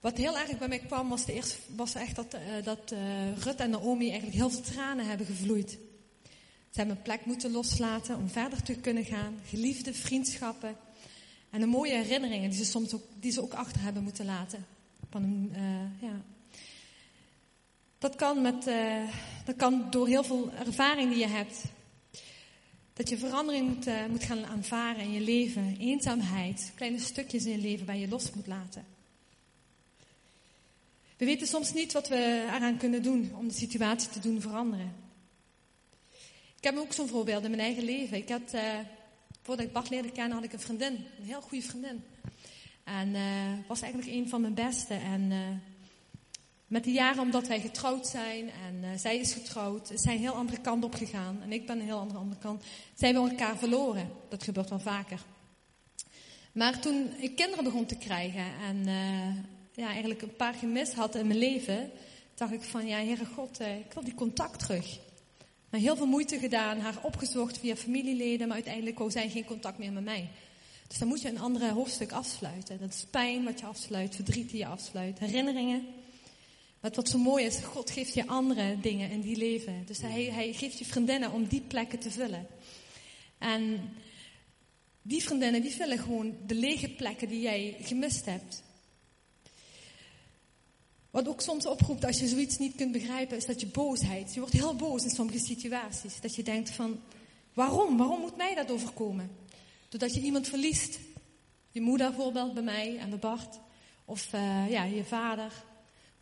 Wat 0.00 0.16
heel 0.16 0.38
erg 0.38 0.58
bij 0.58 0.68
mij 0.68 0.78
kwam 0.78 1.08
was, 1.08 1.24
de 1.24 1.32
eerste, 1.32 1.56
was 1.76 1.94
echt 1.94 2.16
dat, 2.16 2.34
uh, 2.34 2.64
dat 2.64 2.94
Rut 3.38 3.60
en 3.60 3.70
Naomi 3.70 4.06
eigenlijk 4.08 4.38
heel 4.38 4.50
veel 4.50 4.72
tranen 4.72 5.06
hebben 5.06 5.26
gevloeid. 5.26 5.78
Ze 6.70 6.78
hebben 6.78 6.96
een 6.96 7.02
plek 7.02 7.24
moeten 7.24 7.50
loslaten 7.50 8.16
om 8.16 8.28
verder 8.28 8.62
te 8.62 8.74
kunnen 8.74 9.04
gaan. 9.04 9.38
Geliefde 9.44 9.94
vriendschappen. 9.94 10.76
En 11.50 11.60
de 11.60 11.66
mooie 11.66 11.94
herinneringen 11.94 12.50
die 12.50 12.58
ze 12.58 12.64
soms 12.64 12.94
ook, 12.94 13.02
die 13.20 13.32
ze 13.32 13.42
ook 13.42 13.54
achter 13.54 13.82
hebben 13.82 14.02
moeten 14.02 14.24
laten. 14.24 14.66
Van 15.10 15.22
een, 15.22 15.52
uh, 15.52 16.08
ja. 16.08 16.20
dat, 17.98 18.14
kan 18.14 18.42
met, 18.42 18.66
uh, 18.66 19.02
dat 19.44 19.56
kan 19.56 19.90
door 19.90 20.06
heel 20.06 20.24
veel 20.24 20.52
ervaring 20.52 21.10
die 21.10 21.18
je 21.18 21.26
hebt. 21.26 21.64
Dat 22.92 23.08
je 23.08 23.18
verandering 23.18 23.74
moet, 23.74 23.86
uh, 23.86 24.06
moet 24.06 24.22
gaan 24.22 24.46
aanvaren 24.46 25.02
in 25.02 25.12
je 25.12 25.20
leven. 25.20 25.76
Eenzaamheid. 25.78 26.72
Kleine 26.74 26.98
stukjes 26.98 27.44
in 27.44 27.52
je 27.52 27.58
leven 27.58 27.86
waar 27.86 27.96
je 27.96 28.08
los 28.08 28.32
moet 28.32 28.46
laten. 28.46 28.84
We 31.16 31.24
weten 31.24 31.46
soms 31.46 31.72
niet 31.72 31.92
wat 31.92 32.08
we 32.08 32.46
eraan 32.54 32.76
kunnen 32.76 33.02
doen 33.02 33.30
om 33.34 33.48
de 33.48 33.54
situatie 33.54 34.08
te 34.08 34.20
doen 34.20 34.40
veranderen. 34.40 35.07
Ik 36.58 36.64
heb 36.64 36.76
ook 36.76 36.92
zo'n 36.92 37.08
voorbeeld 37.08 37.44
in 37.44 37.50
mijn 37.50 37.62
eigen 37.62 37.84
leven. 37.84 38.16
Ik 38.16 38.28
had, 38.28 38.54
uh, 38.54 38.62
voordat 39.42 39.66
ik 39.66 39.72
Bart 39.72 39.90
leerde 39.90 40.10
kennen, 40.10 40.32
had 40.32 40.44
ik 40.44 40.52
een 40.52 40.60
vriendin. 40.60 40.92
Een 40.92 41.24
heel 41.24 41.40
goede 41.40 41.64
vriendin. 41.64 42.04
En 42.84 43.08
uh, 43.08 43.22
was 43.66 43.80
eigenlijk 43.80 44.12
een 44.12 44.28
van 44.28 44.40
mijn 44.40 44.54
beste. 44.54 44.94
En 44.94 45.30
uh, 45.30 45.38
met 46.66 46.84
de 46.84 46.92
jaren, 46.92 47.22
omdat 47.22 47.46
wij 47.46 47.60
getrouwd 47.60 48.06
zijn 48.06 48.50
en 48.50 48.98
zij 48.98 49.18
is 49.18 49.32
getrouwd, 49.32 49.90
zijn 49.94 50.16
een 50.16 50.22
heel 50.22 50.32
andere 50.32 50.60
kant 50.60 50.84
op 50.84 50.94
gegaan. 50.94 51.42
En 51.42 51.52
ik 51.52 51.66
ben 51.66 51.78
een 51.78 51.84
heel 51.84 51.98
andere, 51.98 52.18
andere 52.18 52.40
kant. 52.40 52.64
Zijn 52.94 53.14
we 53.14 53.30
elkaar 53.30 53.56
verloren. 53.56 54.10
Dat 54.28 54.42
gebeurt 54.42 54.68
wel 54.68 54.80
vaker. 54.80 55.20
Maar 56.52 56.80
toen 56.80 57.10
ik 57.18 57.36
kinderen 57.36 57.64
begon 57.64 57.86
te 57.86 57.96
krijgen 57.96 58.44
en 58.66 58.84
ja, 59.74 59.88
eigenlijk 59.88 60.22
een 60.22 60.36
paar 60.36 60.54
gemist 60.54 60.94
had 60.94 61.14
in 61.14 61.26
mijn 61.26 61.38
leven, 61.38 61.90
dacht 62.34 62.52
ik 62.52 62.62
van, 62.62 62.86
ja, 62.86 62.96
Heere 62.96 63.26
God, 63.26 63.60
ik 63.60 63.92
wil 63.92 64.04
die 64.04 64.14
contact 64.14 64.58
terug. 64.58 64.98
Heel 65.70 65.96
veel 65.96 66.06
moeite 66.06 66.38
gedaan, 66.38 66.78
haar 66.78 66.98
opgezocht 67.02 67.58
via 67.58 67.76
familieleden, 67.76 68.46
maar 68.46 68.56
uiteindelijk 68.56 68.98
wou 68.98 69.10
zij 69.10 69.30
geen 69.30 69.44
contact 69.44 69.78
meer 69.78 69.92
met 69.92 70.04
mij. 70.04 70.28
Dus 70.86 70.98
dan 70.98 71.08
moet 71.08 71.20
je 71.20 71.28
een 71.28 71.38
andere 71.38 71.72
hoofdstuk 71.72 72.12
afsluiten. 72.12 72.78
Dat 72.80 72.92
is 72.92 73.04
pijn 73.10 73.44
wat 73.44 73.60
je 73.60 73.66
afsluit, 73.66 74.14
verdriet 74.14 74.50
die 74.50 74.58
je 74.58 74.66
afsluit, 74.66 75.18
herinneringen. 75.18 75.86
Maar 76.80 76.90
wat 76.94 77.08
zo 77.08 77.18
mooi 77.18 77.44
is, 77.44 77.58
God 77.58 77.90
geeft 77.90 78.14
je 78.14 78.26
andere 78.26 78.80
dingen 78.80 79.10
in 79.10 79.20
die 79.20 79.36
leven. 79.36 79.82
Dus 79.86 80.00
hij, 80.00 80.24
hij 80.24 80.52
geeft 80.52 80.78
je 80.78 80.84
vriendinnen 80.84 81.32
om 81.32 81.46
die 81.46 81.60
plekken 81.60 81.98
te 81.98 82.10
vullen. 82.10 82.46
En 83.38 83.80
die 85.02 85.22
vriendinnen 85.22 85.62
die 85.62 85.70
vullen 85.70 85.98
gewoon 85.98 86.36
de 86.46 86.54
lege 86.54 86.88
plekken 86.88 87.28
die 87.28 87.40
jij 87.40 87.76
gemist 87.80 88.24
hebt. 88.24 88.62
Wat 91.18 91.28
ook 91.28 91.40
soms 91.40 91.66
oproept 91.66 92.04
als 92.04 92.18
je 92.18 92.28
zoiets 92.28 92.58
niet 92.58 92.74
kunt 92.74 92.92
begrijpen, 92.92 93.36
is 93.36 93.46
dat 93.46 93.60
je 93.60 93.66
boosheid. 93.66 94.34
Je 94.34 94.40
wordt 94.40 94.54
heel 94.54 94.76
boos 94.76 95.04
in 95.04 95.10
sommige 95.10 95.38
situaties. 95.38 96.20
Dat 96.20 96.34
je 96.34 96.42
denkt 96.42 96.70
van, 96.70 97.00
waarom? 97.52 97.96
Waarom 97.96 98.20
moet 98.20 98.36
mij 98.36 98.54
dat 98.54 98.70
overkomen? 98.70 99.30
Doordat 99.88 100.14
je 100.14 100.20
iemand 100.20 100.48
verliest. 100.48 100.98
Je 101.70 101.80
moeder 101.80 102.08
bijvoorbeeld 102.08 102.54
bij 102.54 102.62
mij 102.62 102.98
en 102.98 103.10
bij 103.10 103.18
Bart. 103.18 103.58
Of 104.04 104.32
uh, 104.32 104.70
ja, 104.70 104.84
je 104.84 105.04
vader. 105.04 105.52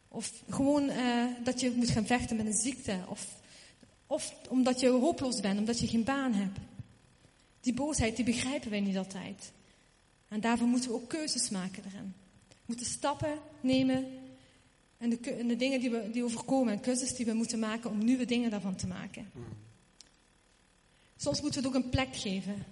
Of 0.09 0.33
gewoon 0.49 0.83
uh, 0.83 1.25
dat 1.45 1.61
je 1.61 1.71
moet 1.71 1.91
gaan 1.91 2.07
vechten 2.07 2.37
met 2.37 2.47
een 2.47 2.59
ziekte. 2.59 2.99
Of, 3.09 3.27
of 4.07 4.35
omdat 4.49 4.81
je 4.81 4.89
hopeloos 4.89 5.41
bent, 5.41 5.59
omdat 5.59 5.79
je 5.79 5.87
geen 5.87 6.05
baan 6.05 6.33
hebt. 6.33 6.59
Die 7.61 7.75
boosheid, 7.75 8.17
die 8.17 8.25
begrijpen 8.25 8.71
wij 8.71 8.81
niet 8.81 8.97
altijd. 8.97 9.53
En 10.29 10.41
daarvoor 10.41 10.67
moeten 10.67 10.91
we 10.91 10.97
ook 10.97 11.09
keuzes 11.09 11.51
maken 11.51 11.85
erin. 11.85 12.15
We 12.49 12.63
moeten 12.65 12.87
stappen 12.87 13.39
nemen 13.61 14.25
en 14.99 15.11
de, 15.11 15.31
en 15.31 15.49
de 15.49 15.57
dingen 15.57 15.81
die 15.81 15.91
we 15.91 16.11
die 16.13 16.25
overkomen 16.25 16.73
en 16.73 16.81
keuzes 16.81 17.15
die 17.15 17.27
we 17.27 17.33
moeten 17.33 17.59
maken 17.59 17.91
om 17.91 18.05
nieuwe 18.05 18.25
dingen 18.25 18.51
daarvan 18.51 18.77
te 18.77 18.87
maken. 18.87 19.31
Soms 21.17 21.41
moeten 21.41 21.63
we 21.63 21.69
het 21.69 21.77
ook 21.77 21.83
een 21.83 21.91
plek 21.91 22.17
geven. 22.17 22.65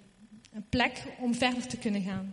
Een 0.53 0.69
plek 0.69 1.03
om 1.19 1.33
verder 1.33 1.67
te 1.67 1.77
kunnen 1.77 2.01
gaan. 2.01 2.31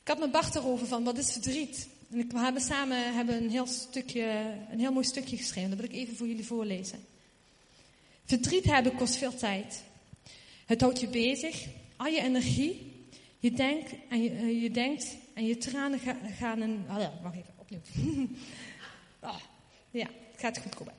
Ik 0.00 0.08
had 0.08 0.18
met 0.18 0.32
Bart 0.32 0.54
erover 0.54 0.86
van 0.86 1.04
wat 1.04 1.18
is 1.18 1.32
verdriet? 1.32 1.88
En 2.10 2.28
we 2.28 2.38
hebben 2.38 2.62
samen 2.62 3.14
hebben 3.14 3.42
een, 3.42 3.50
heel 3.50 3.66
stukje, 3.66 4.54
een 4.70 4.80
heel 4.80 4.92
mooi 4.92 5.06
stukje 5.06 5.36
geschreven. 5.36 5.70
Dat 5.70 5.78
wil 5.78 5.88
ik 5.88 5.94
even 5.94 6.16
voor 6.16 6.26
jullie 6.26 6.46
voorlezen. 6.46 7.04
Verdriet 8.24 8.64
hebben 8.64 8.94
kost 8.94 9.16
veel 9.16 9.34
tijd. 9.34 9.82
Het 10.66 10.80
houdt 10.80 11.00
je 11.00 11.08
bezig, 11.08 11.66
al 11.96 12.06
je 12.06 12.20
energie. 12.20 12.90
Je 13.38 13.52
denkt 13.52 13.94
en 14.08 14.22
je, 14.22 14.30
eh, 14.30 14.62
je, 14.62 14.70
denkt 14.70 15.16
en 15.34 15.46
je 15.46 15.58
tranen 15.58 15.98
gaan 16.38 16.60
een. 16.60 16.84
Oh 16.90 16.98
ja, 16.98 17.12
wacht 17.22 17.36
even, 17.36 17.51
oh, 19.20 19.40
ja, 19.90 20.08
het 20.30 20.40
gaat 20.40 20.58
goed 20.58 20.74
komen. 20.74 20.94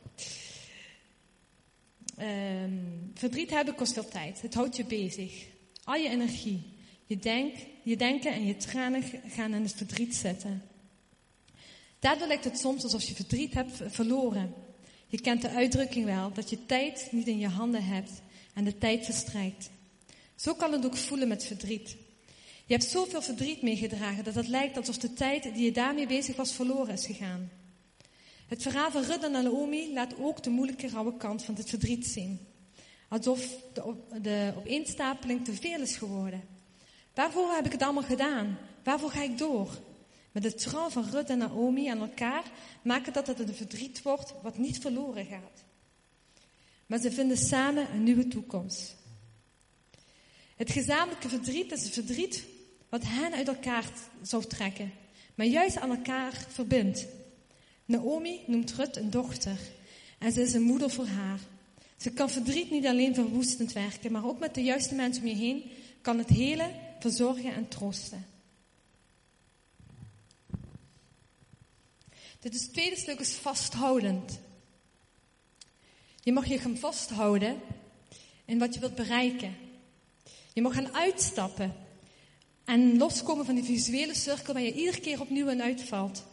Um, 2.20 3.12
verdriet 3.14 3.50
hebben 3.50 3.76
kost 3.76 3.94
veel 3.94 4.08
tijd. 4.08 4.42
Het 4.42 4.54
houdt 4.54 4.76
je 4.76 4.86
bezig. 4.86 5.46
Al 5.84 5.96
je 5.96 6.10
energie. 6.10 6.62
Je, 7.06 7.18
denk, 7.18 7.56
je 7.84 7.98
denken 7.98 8.34
en 8.34 8.46
je 8.46 8.58
tranen 8.58 9.04
gaan 9.28 9.54
in 9.54 9.62
het 9.62 9.74
verdriet 9.74 10.16
zetten. 10.16 10.62
Daardoor 12.00 12.28
lijkt 12.28 12.44
het 12.44 12.58
soms 12.58 12.84
alsof 12.84 13.04
je 13.04 13.16
verdriet 13.16 13.54
hebt 13.54 13.82
verloren. 13.88 14.54
Je 15.08 15.22
kent 15.22 15.42
de 15.42 15.50
uitdrukking 15.50 16.06
wel 16.06 16.34
dat 16.34 16.50
je 16.50 16.66
tijd 16.66 17.08
niet 17.12 17.28
in 17.28 17.40
je 17.40 17.48
handen 17.48 17.84
hebt 17.84 18.12
en 18.54 18.64
de 18.64 18.78
tijd 18.78 19.06
verstrijkt. 19.06 19.70
Zo 20.36 20.54
kan 20.54 20.72
het 20.72 20.86
ook 20.86 20.98
voelen 20.98 21.28
met 21.28 21.46
verdriet. 21.46 21.96
Je 22.66 22.74
hebt 22.74 22.90
zoveel 22.90 23.22
verdriet 23.22 23.62
meegedragen 23.62 24.24
dat 24.24 24.36
het 24.36 24.48
lijkt 24.48 24.78
alsof 24.78 24.98
de 24.98 25.14
tijd 25.14 25.44
die 25.44 25.64
je 25.64 25.72
daarmee 25.72 26.08
bezig 26.08 26.36
was 26.36 26.54
verloren 26.54 26.94
is 26.94 27.06
gegaan. 27.06 27.52
Het 28.48 28.62
verhaal 28.62 28.92
van 28.92 29.04
Rut 29.04 29.24
en 29.24 29.32
Naomi 29.32 29.94
laat 29.94 30.20
ook 30.20 30.44
de 30.44 30.50
moeilijke 30.50 30.88
rauwe 30.88 31.18
kant 31.18 31.44
van 31.44 31.56
het 31.56 31.70
verdriet 31.70 32.08
zien. 32.08 32.40
Alsof 33.10 33.48
de, 33.74 33.96
de 34.22 34.54
opeenstapeling 34.58 35.46
te 35.46 35.54
veel 35.54 35.82
is 35.82 35.96
geworden. 35.96 36.44
Waarvoor 37.14 37.52
heb 37.52 37.66
ik 37.66 37.72
het 37.72 37.82
allemaal 37.82 38.04
gedaan? 38.04 38.58
Waarvoor 38.84 39.10
ga 39.10 39.22
ik 39.22 39.38
door? 39.38 39.80
Met 40.32 40.44
de 40.44 40.54
trouw 40.54 40.90
van 40.90 41.10
Rut 41.10 41.30
en 41.30 41.38
Naomi 41.38 41.88
aan 41.88 42.00
elkaar 42.00 42.44
maken 42.84 43.14
dat 43.14 43.28
het 43.28 43.40
een 43.40 43.54
verdriet 43.54 44.02
wordt 44.02 44.34
wat 44.42 44.58
niet 44.58 44.80
verloren 44.80 45.26
gaat. 45.26 45.64
Maar 46.86 47.00
ze 47.00 47.12
vinden 47.12 47.38
samen 47.38 47.92
een 47.94 48.04
nieuwe 48.04 48.28
toekomst. 48.28 48.96
Het 50.56 50.72
gezamenlijke 50.72 51.30
verdriet 51.30 51.72
is 51.72 51.84
het 51.84 51.94
verdriet 51.94 52.44
wat 52.94 53.04
hen 53.06 53.34
uit 53.34 53.48
elkaar 53.48 53.86
zou 54.22 54.46
trekken, 54.46 54.94
maar 55.36 55.46
juist 55.46 55.78
aan 55.78 55.90
elkaar 55.90 56.46
verbindt. 56.50 57.06
Naomi 57.86 58.40
noemt 58.48 58.74
Rut 58.74 58.98
een 58.98 59.10
dochter 59.10 59.58
en 60.20 60.32
ze 60.32 60.42
is 60.42 60.54
een 60.54 60.62
moeder 60.62 60.90
voor 60.90 61.06
haar. 61.06 61.40
Ze 61.98 62.12
kan 62.12 62.30
verdriet 62.30 62.72
niet 62.72 62.86
alleen 62.86 63.14
verwoestend 63.14 63.74
werken, 63.74 64.12
maar 64.12 64.26
ook 64.26 64.40
met 64.40 64.56
de 64.56 64.64
juiste 64.64 64.96
mensen 64.96 65.24
om 65.24 65.30
je 65.30 65.36
heen 65.36 65.72
kan 66.02 66.18
het 66.18 66.30
hele 66.30 66.72
verzorgen 67.00 67.54
en 67.54 67.68
troosten. 67.68 68.26
Dit 72.40 72.56
is 72.56 72.62
het 72.62 72.74
tweede 72.74 72.98
stuk 72.98 73.20
is 73.20 73.34
vasthoudend. 73.34 74.40
Je 76.20 76.32
mag 76.32 76.46
je 76.46 76.60
gaan 76.60 76.78
vasthouden 76.78 77.60
in 78.46 78.60
wat 78.60 78.74
je 78.74 78.80
wilt 78.80 78.96
bereiken. 78.96 79.56
Je 80.54 80.62
mag 80.62 80.74
gaan 80.74 80.94
uitstappen 80.94 81.83
en 82.66 82.98
loskomen 82.98 83.46
van 83.46 83.56
die 83.56 83.64
visuele 83.64 84.16
cirkel 84.16 84.54
waar 84.54 84.62
je 84.62 84.74
iedere 84.74 85.00
keer 85.00 85.22
opnieuw 85.22 85.48
in 85.48 85.62
uitvalt. 85.62 86.24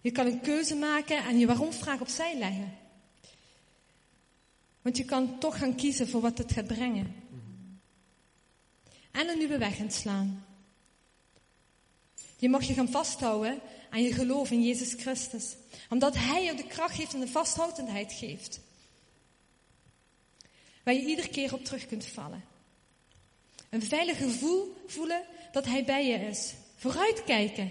Je 0.00 0.10
kan 0.10 0.26
een 0.26 0.40
keuze 0.40 0.74
maken 0.74 1.24
en 1.24 1.38
je 1.38 1.46
waarom-vraag 1.46 2.00
opzij 2.00 2.38
leggen. 2.38 2.76
Want 4.82 4.96
je 4.96 5.04
kan 5.04 5.38
toch 5.38 5.58
gaan 5.58 5.74
kiezen 5.74 6.08
voor 6.08 6.20
wat 6.20 6.38
het 6.38 6.52
gaat 6.52 6.66
brengen. 6.66 7.14
En 9.10 9.28
een 9.28 9.38
nieuwe 9.38 9.58
weg 9.58 9.78
inslaan. 9.78 10.44
Je 12.36 12.48
mag 12.48 12.62
je 12.62 12.74
gaan 12.74 12.90
vasthouden 12.90 13.60
aan 13.90 14.02
je 14.02 14.12
geloof 14.12 14.50
in 14.50 14.62
Jezus 14.64 14.92
Christus. 14.92 15.56
Omdat 15.88 16.14
Hij 16.14 16.44
je 16.44 16.54
de 16.54 16.66
kracht 16.66 16.94
geeft 16.94 17.14
en 17.14 17.20
de 17.20 17.28
vasthoudendheid 17.28 18.12
geeft. 18.12 18.60
Waar 20.82 20.94
je 20.94 21.06
iedere 21.06 21.28
keer 21.28 21.54
op 21.54 21.64
terug 21.64 21.86
kunt 21.86 22.06
vallen. 22.06 22.53
Een 23.74 23.82
veilig 23.82 24.18
gevoel 24.18 24.76
voelen 24.86 25.22
dat 25.52 25.64
Hij 25.64 25.84
bij 25.84 26.06
je 26.06 26.26
is. 26.26 26.54
Vooruitkijken. 26.76 27.70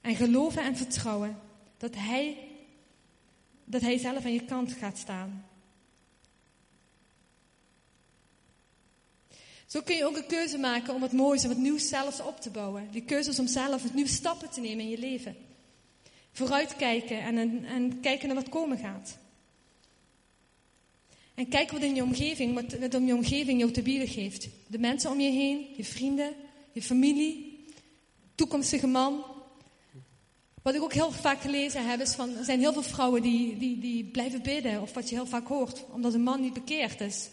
En 0.00 0.16
geloven 0.16 0.62
en 0.62 0.76
vertrouwen 0.76 1.38
dat 1.78 1.94
Hij, 1.94 2.38
dat 3.64 3.80
hij 3.80 3.98
zelf 3.98 4.24
aan 4.24 4.32
je 4.32 4.44
kant 4.44 4.72
gaat 4.72 4.98
staan. 4.98 5.46
Zo 9.66 9.80
kun 9.80 9.96
je 9.96 10.04
ook 10.04 10.16
een 10.16 10.26
keuze 10.26 10.58
maken 10.58 10.94
om 10.94 11.00
wat 11.00 11.12
moois 11.12 11.42
en 11.42 11.48
wat 11.48 11.58
nieuws 11.58 11.88
zelfs 11.88 12.20
op 12.20 12.40
te 12.40 12.50
bouwen. 12.50 12.88
Die 12.90 13.04
keuze 13.04 13.30
is 13.30 13.38
om 13.38 13.46
zelf 13.46 13.82
het 13.82 13.94
nieuwe 13.94 14.10
stappen 14.10 14.50
te 14.50 14.60
nemen 14.60 14.84
in 14.84 14.90
je 14.90 14.98
leven. 14.98 15.36
Vooruitkijken 16.32 17.20
en, 17.20 17.64
en 17.64 18.00
kijken 18.00 18.26
naar 18.26 18.36
wat 18.36 18.48
komen 18.48 18.78
gaat. 18.78 19.18
En 21.36 21.48
kijk 21.48 21.70
wat 21.70 21.82
in 21.82 21.94
je 21.94 22.02
omgeving, 22.02 22.54
wat, 22.54 22.78
wat 22.78 22.94
in 22.94 23.06
je 23.06 23.14
omgeving 23.14 23.58
jou 23.58 23.72
te 23.72 23.82
bieden 23.82 24.08
geeft. 24.08 24.48
De 24.66 24.78
mensen 24.78 25.10
om 25.10 25.20
je 25.20 25.30
heen, 25.30 25.66
je 25.76 25.84
vrienden, 25.84 26.32
je 26.72 26.82
familie, 26.82 27.64
toekomstige 28.34 28.86
man. 28.86 29.24
Wat 30.62 30.74
ik 30.74 30.82
ook 30.82 30.92
heel 30.92 31.12
vaak 31.12 31.40
gelezen 31.40 31.88
heb, 31.88 32.00
is 32.00 32.12
van, 32.12 32.36
er 32.36 32.44
zijn 32.44 32.60
heel 32.60 32.72
veel 32.72 32.82
vrouwen 32.82 33.22
die, 33.22 33.58
die, 33.58 33.78
die 33.78 34.04
blijven 34.04 34.42
bidden. 34.42 34.82
Of 34.82 34.94
wat 34.94 35.08
je 35.08 35.14
heel 35.14 35.26
vaak 35.26 35.46
hoort, 35.46 35.84
omdat 35.92 36.14
een 36.14 36.22
man 36.22 36.40
niet 36.40 36.52
bekeerd 36.52 37.00
is. 37.00 37.28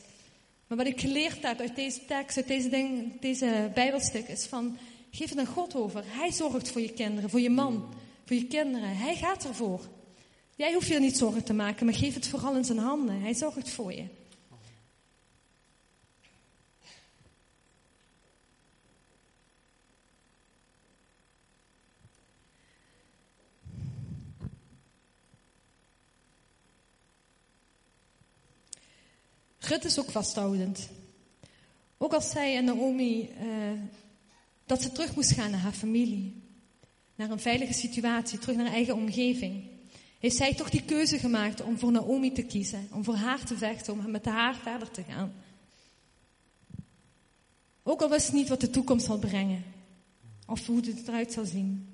Maar 0.68 0.78
wat 0.78 0.88
ik 0.88 1.00
geleerd 1.00 1.44
heb 1.44 1.60
uit 1.60 1.76
deze 1.76 2.06
tekst, 2.06 2.38
uit 2.38 2.48
deze, 2.48 2.70
ding, 2.70 3.20
deze 3.20 3.72
bijbelstuk, 3.74 4.28
is 4.28 4.46
van, 4.46 4.78
geef 5.12 5.30
het 5.30 5.40
aan 5.40 5.46
God 5.46 5.76
over. 5.76 6.04
Hij 6.08 6.32
zorgt 6.32 6.72
voor 6.72 6.82
je 6.82 6.94
kinderen, 6.94 7.30
voor 7.30 7.42
je 7.42 7.50
man, 7.50 7.94
voor 8.26 8.36
je 8.36 8.46
kinderen. 8.46 8.98
Hij 8.98 9.16
gaat 9.16 9.44
ervoor. 9.44 9.82
Jij 10.56 10.74
hoeft 10.74 10.88
je 10.88 10.94
er 10.94 11.00
niet 11.00 11.18
zorgen 11.18 11.44
te 11.44 11.54
maken, 11.54 11.86
maar 11.86 11.96
geef 11.96 12.14
het 12.14 12.28
vooral 12.28 12.56
in 12.56 12.66
zijn 12.66 12.78
handen. 12.78 13.22
Hij 13.22 13.34
zorgt 13.34 13.70
voor 13.70 13.94
je. 13.94 14.06
Rut 29.60 29.86
is 29.86 30.00
ook 30.00 30.12
vasthoudend. 30.12 30.90
Ook 31.98 32.14
als 32.14 32.30
zij 32.30 32.58
en 32.58 32.66
Naomi, 32.66 33.30
uh, 33.42 33.72
dat 34.66 34.82
ze 34.82 34.92
terug 34.92 35.16
moest 35.16 35.32
gaan 35.32 35.52
naar 35.52 35.60
haar 35.60 35.72
familie. 35.72 36.42
Naar 37.16 37.30
een 37.30 37.40
veilige 37.40 37.74
situatie, 37.74 38.40
terug 38.40 38.56
naar 38.56 38.66
haar 38.66 38.76
eigen 38.76 38.96
omgeving. 38.96 39.73
Heeft 40.24 40.36
zij 40.36 40.54
toch 40.54 40.70
die 40.70 40.84
keuze 40.84 41.20
gemaakt 41.20 41.62
om 41.62 41.78
voor 41.78 41.92
Naomi 41.92 42.32
te 42.32 42.42
kiezen. 42.42 42.88
Om 42.92 43.04
voor 43.04 43.16
haar 43.16 43.46
te 43.46 43.58
vechten, 43.58 43.94
om 43.94 44.12
met 44.12 44.26
haar 44.26 44.56
verder 44.56 44.92
te 44.92 45.04
gaan. 45.04 45.34
Ook 47.84 48.02
al 48.02 48.10
wist 48.10 48.26
ze 48.26 48.34
niet 48.34 48.48
wat 48.48 48.62
de 48.62 48.70
toekomst 48.70 49.06
zal 49.06 49.18
brengen. 49.18 49.64
Of 50.48 50.66
hoe 50.66 50.76
het 50.86 51.08
eruit 51.08 51.32
zal 51.32 51.46
zien. 51.46 51.88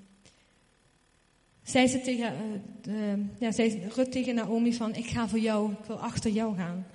Zei 1.62 1.86
ze 1.86 2.00
tegen, 2.00 2.62
de, 2.82 3.24
ja, 3.38 3.52
zei 3.52 3.88
Rut 3.94 4.12
tegen 4.12 4.34
Naomi 4.34 4.74
van, 4.74 4.94
ik 4.94 5.06
ga 5.06 5.28
voor 5.28 5.38
jou, 5.38 5.72
ik 5.72 5.84
wil 5.86 5.98
achter 5.98 6.30
jou 6.30 6.56
gaan. 6.56 6.86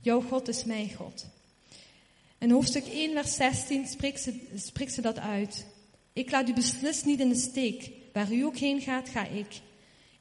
Jouw 0.00 0.20
God 0.20 0.48
is 0.48 0.64
mijn 0.64 0.94
God. 0.94 1.26
In 2.38 2.50
hoofdstuk 2.50 2.86
1, 2.86 3.12
vers 3.12 3.34
16 3.34 3.86
spreekt 3.86 4.20
ze, 4.20 4.40
spreekt 4.54 4.92
ze 4.92 5.00
dat 5.00 5.18
uit. 5.18 5.66
Ik 6.12 6.30
laat 6.30 6.48
u 6.48 6.54
beslist 6.54 7.04
niet 7.04 7.20
in 7.20 7.28
de 7.28 7.34
steek. 7.34 7.90
Waar 8.12 8.32
u 8.32 8.42
ook 8.42 8.56
heen 8.56 8.80
gaat, 8.80 9.08
ga 9.08 9.26
ik. 9.26 9.60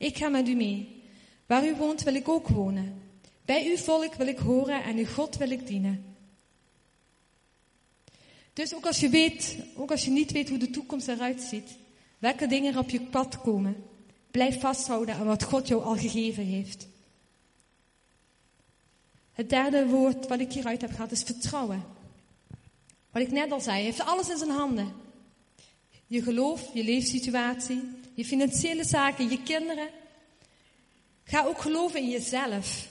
Ik 0.02 0.18
ga 0.18 0.30
met 0.30 0.48
u 0.48 0.54
mee. 0.54 1.04
Waar 1.46 1.68
u 1.68 1.76
woont, 1.76 2.04
wil 2.04 2.16
ik 2.16 2.30
ook 2.30 2.48
wonen. 2.48 3.02
Bij 3.46 3.66
uw 3.66 3.78
volk 3.78 4.14
wil 4.14 4.28
ik 4.28 4.38
horen 4.38 4.84
en 4.84 4.98
uw 4.98 5.06
God 5.06 5.38
wil 5.38 5.50
ik 5.50 5.68
dienen. 5.68 6.06
Dus 8.54 8.76
ook 8.76 8.86
als 8.86 9.00
je 9.00 9.10
weet, 9.10 9.58
ook 9.76 9.92
als 9.92 10.06
je 10.06 10.12
niet 10.12 10.32
weet 10.32 10.50
hoe 10.50 10.58
de 10.58 10.70
toekomst 10.70 11.08
eruit 11.08 11.42
ziet, 11.42 11.78
welke 12.20 12.48
dingen 12.48 12.74
er 12.74 12.80
op 12.80 12.90
je 12.90 13.02
pad 13.02 13.42
komen, 13.42 13.84
blijf 14.32 14.60
vasthouden 14.60 15.16
aan 15.16 15.26
wat 15.26 15.44
God 15.44 15.68
jou 15.68 15.84
al 15.84 15.96
gegeven 15.96 16.46
heeft. 16.46 16.88
Het 19.34 19.50
derde 19.50 19.88
woord 19.88 20.28
wat 20.28 20.40
ik 20.40 20.52
hieruit 20.52 20.82
heb 20.82 20.92
gehad 20.92 21.12
is 21.12 21.24
vertrouwen. 21.24 21.84
Wat 23.12 23.22
ik 23.22 23.32
net 23.32 23.52
al 23.52 23.62
zei, 23.62 23.76
hij 23.76 23.86
heeft 23.86 24.06
alles 24.06 24.30
in 24.30 24.38
zijn 24.38 24.50
handen. 24.50 24.94
Je 26.08 26.22
geloof, 26.22 26.74
je 26.74 26.84
leefsituatie, 26.84 27.82
je 28.14 28.26
financiële 28.26 28.84
zaken, 28.84 29.30
je 29.30 29.44
kinderen. 29.44 29.90
Ga 31.24 31.46
ook 31.46 31.62
geloven 31.62 32.00
in 32.00 32.10
jezelf. 32.10 32.88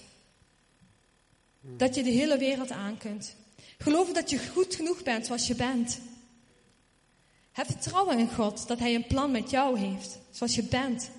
Dat 1.61 1.94
je 1.94 2.02
de 2.02 2.11
hele 2.11 2.38
wereld 2.38 2.70
aan 2.70 2.98
kunt. 2.98 3.37
Geloof 3.78 4.12
dat 4.12 4.30
je 4.30 4.48
goed 4.48 4.74
genoeg 4.74 5.02
bent 5.02 5.26
zoals 5.26 5.46
je 5.46 5.54
bent. 5.54 6.00
Heb 7.52 7.66
vertrouwen 7.66 8.18
in 8.18 8.30
God 8.30 8.68
dat 8.68 8.78
Hij 8.78 8.94
een 8.94 9.06
plan 9.06 9.30
met 9.30 9.50
jou 9.50 9.78
heeft, 9.78 10.18
zoals 10.30 10.54
je 10.54 10.62
bent. 10.62 11.11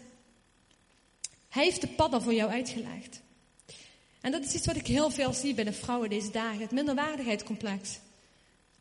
Hij 1.49 1.63
heeft 1.63 1.81
de 1.81 1.87
padden 1.87 2.21
voor 2.21 2.33
jou 2.33 2.51
uitgelegd. 2.51 3.21
En 4.21 4.31
dat 4.31 4.43
is 4.43 4.53
iets 4.53 4.65
wat 4.65 4.75
ik 4.75 4.87
heel 4.87 5.09
veel 5.09 5.33
zie 5.33 5.53
bij 5.53 5.63
de 5.63 5.73
vrouwen 5.73 6.09
deze 6.09 6.31
dagen: 6.31 6.61
het 6.61 6.71
minderwaardigheidscomplex. 6.71 7.99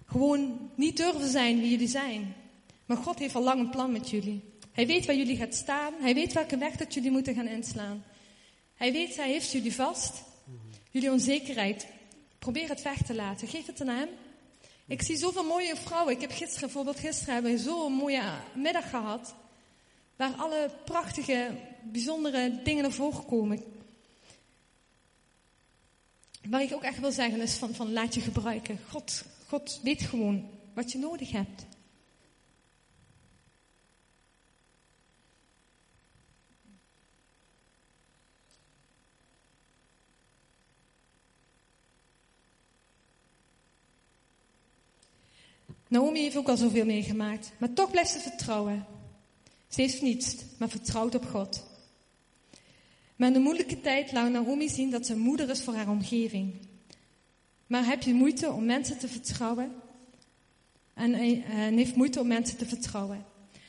Gewoon 0.07 0.71
niet 0.75 0.97
durven 0.97 1.29
zijn 1.29 1.61
wie 1.61 1.71
jullie 1.71 1.89
zijn. 1.89 2.35
Maar 2.87 2.97
God 2.97 3.19
heeft 3.19 3.35
al 3.35 3.43
lang 3.43 3.61
een 3.61 3.71
plan 3.71 3.93
met 3.93 4.11
jullie. 4.11 4.50
Hij 4.73 4.87
weet 4.87 5.07
waar 5.07 5.17
jullie 5.17 5.37
gaat 5.37 5.55
staan. 5.55 5.95
Hij 6.01 6.15
weet 6.15 6.33
welke 6.33 6.57
weg 6.57 6.77
dat 6.77 6.95
jullie 6.95 7.11
moeten 7.11 7.35
gaan 7.35 7.47
inslaan. 7.47 8.05
Hij 8.75 8.93
weet, 8.93 9.17
hij 9.17 9.31
heeft 9.31 9.51
jullie 9.51 9.75
vast. 9.75 10.23
Jullie 10.91 11.11
onzekerheid. 11.11 11.87
Probeer 12.39 12.69
het 12.69 12.83
weg 12.83 13.03
te 13.03 13.15
laten. 13.15 13.49
Geef 13.49 13.67
het 13.67 13.81
aan 13.81 13.89
hem. 13.89 14.09
Ik 14.87 15.03
zie 15.03 15.17
zoveel 15.17 15.45
mooie 15.45 15.77
vrouwen. 15.77 16.15
Ik 16.15 16.21
heb 16.21 16.31
gisteren, 16.31 16.61
bijvoorbeeld 16.61 16.99
gisteren, 16.99 17.35
hebben 17.35 17.53
we 17.53 17.59
zo'n 17.59 17.93
mooie 17.93 18.23
middag 18.55 18.91
gehad. 18.91 19.35
Waar 20.17 20.33
alle 20.37 20.71
prachtige, 20.85 21.51
bijzondere 21.83 22.63
dingen 22.63 22.83
naar 22.83 22.93
voren 22.93 23.25
komen. 23.25 23.63
Waar 26.49 26.63
ik 26.63 26.73
ook 26.73 26.83
echt 26.83 27.01
wil 27.01 27.13
zeggen 27.13 27.41
is 27.41 27.55
van, 27.55 27.75
van 27.75 27.93
laat 27.93 28.15
je 28.15 28.21
gebruiken. 28.21 28.79
God, 28.89 29.25
God 29.47 29.81
weet 29.83 30.03
gewoon 30.03 30.49
wat 30.75 30.93
je 30.93 30.99
nodig 30.99 31.31
hebt. 31.31 31.67
Naomi 45.91 46.21
heeft 46.21 46.37
ook 46.37 46.49
al 46.49 46.57
zoveel 46.57 46.85
meegemaakt, 46.85 47.53
maar 47.59 47.73
toch 47.73 47.91
blijft 47.91 48.11
ze 48.11 48.19
vertrouwen. 48.19 48.87
Ze 49.69 49.81
heeft 49.81 50.03
niets, 50.03 50.37
maar 50.59 50.69
vertrouwt 50.69 51.15
op 51.15 51.27
God. 51.27 51.65
Maar 53.17 53.29
in 53.29 53.35
de 53.35 53.41
moeilijke 53.41 53.81
tijd 53.81 54.13
laat 54.13 54.31
Naomi 54.31 54.69
zien 54.69 54.91
dat 54.91 55.07
ze 55.07 55.17
moeder 55.17 55.51
is 55.51 55.63
voor 55.63 55.75
haar 55.75 55.89
omgeving. 55.89 56.55
Maar 57.67 57.85
heb 57.87 58.03
je 58.03 58.15
moeite 58.15 58.53
om 58.53 58.65
mensen 58.65 58.99
te 58.99 59.09
vertrouwen? 59.09 59.73
En, 60.95 61.15
en 61.45 61.77
heeft 61.77 61.97
moeite 61.97 62.21
om 62.21 62.27
mensen 62.27 62.57
te 62.57 62.67
vertrouwen. 62.67 63.25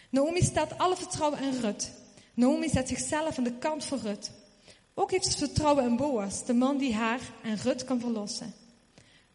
Naomi 0.09 0.41
stelt 0.41 0.77
alle 0.77 0.95
vertrouwen 0.95 1.41
in 1.41 1.59
Rut. 1.59 1.91
Naomi 2.33 2.69
zet 2.69 2.87
zichzelf 2.87 3.37
aan 3.37 3.43
de 3.43 3.57
kant 3.57 3.85
voor 3.85 3.97
Rut. 3.97 4.31
Ook 4.93 5.11
heeft 5.11 5.31
ze 5.31 5.37
vertrouwen 5.37 5.85
in 5.85 5.95
Boas, 5.95 6.45
de 6.45 6.53
man 6.53 6.77
die 6.77 6.93
haar 6.93 7.21
en 7.43 7.57
Rut 7.57 7.83
kan 7.83 7.99
verlossen. 7.99 8.53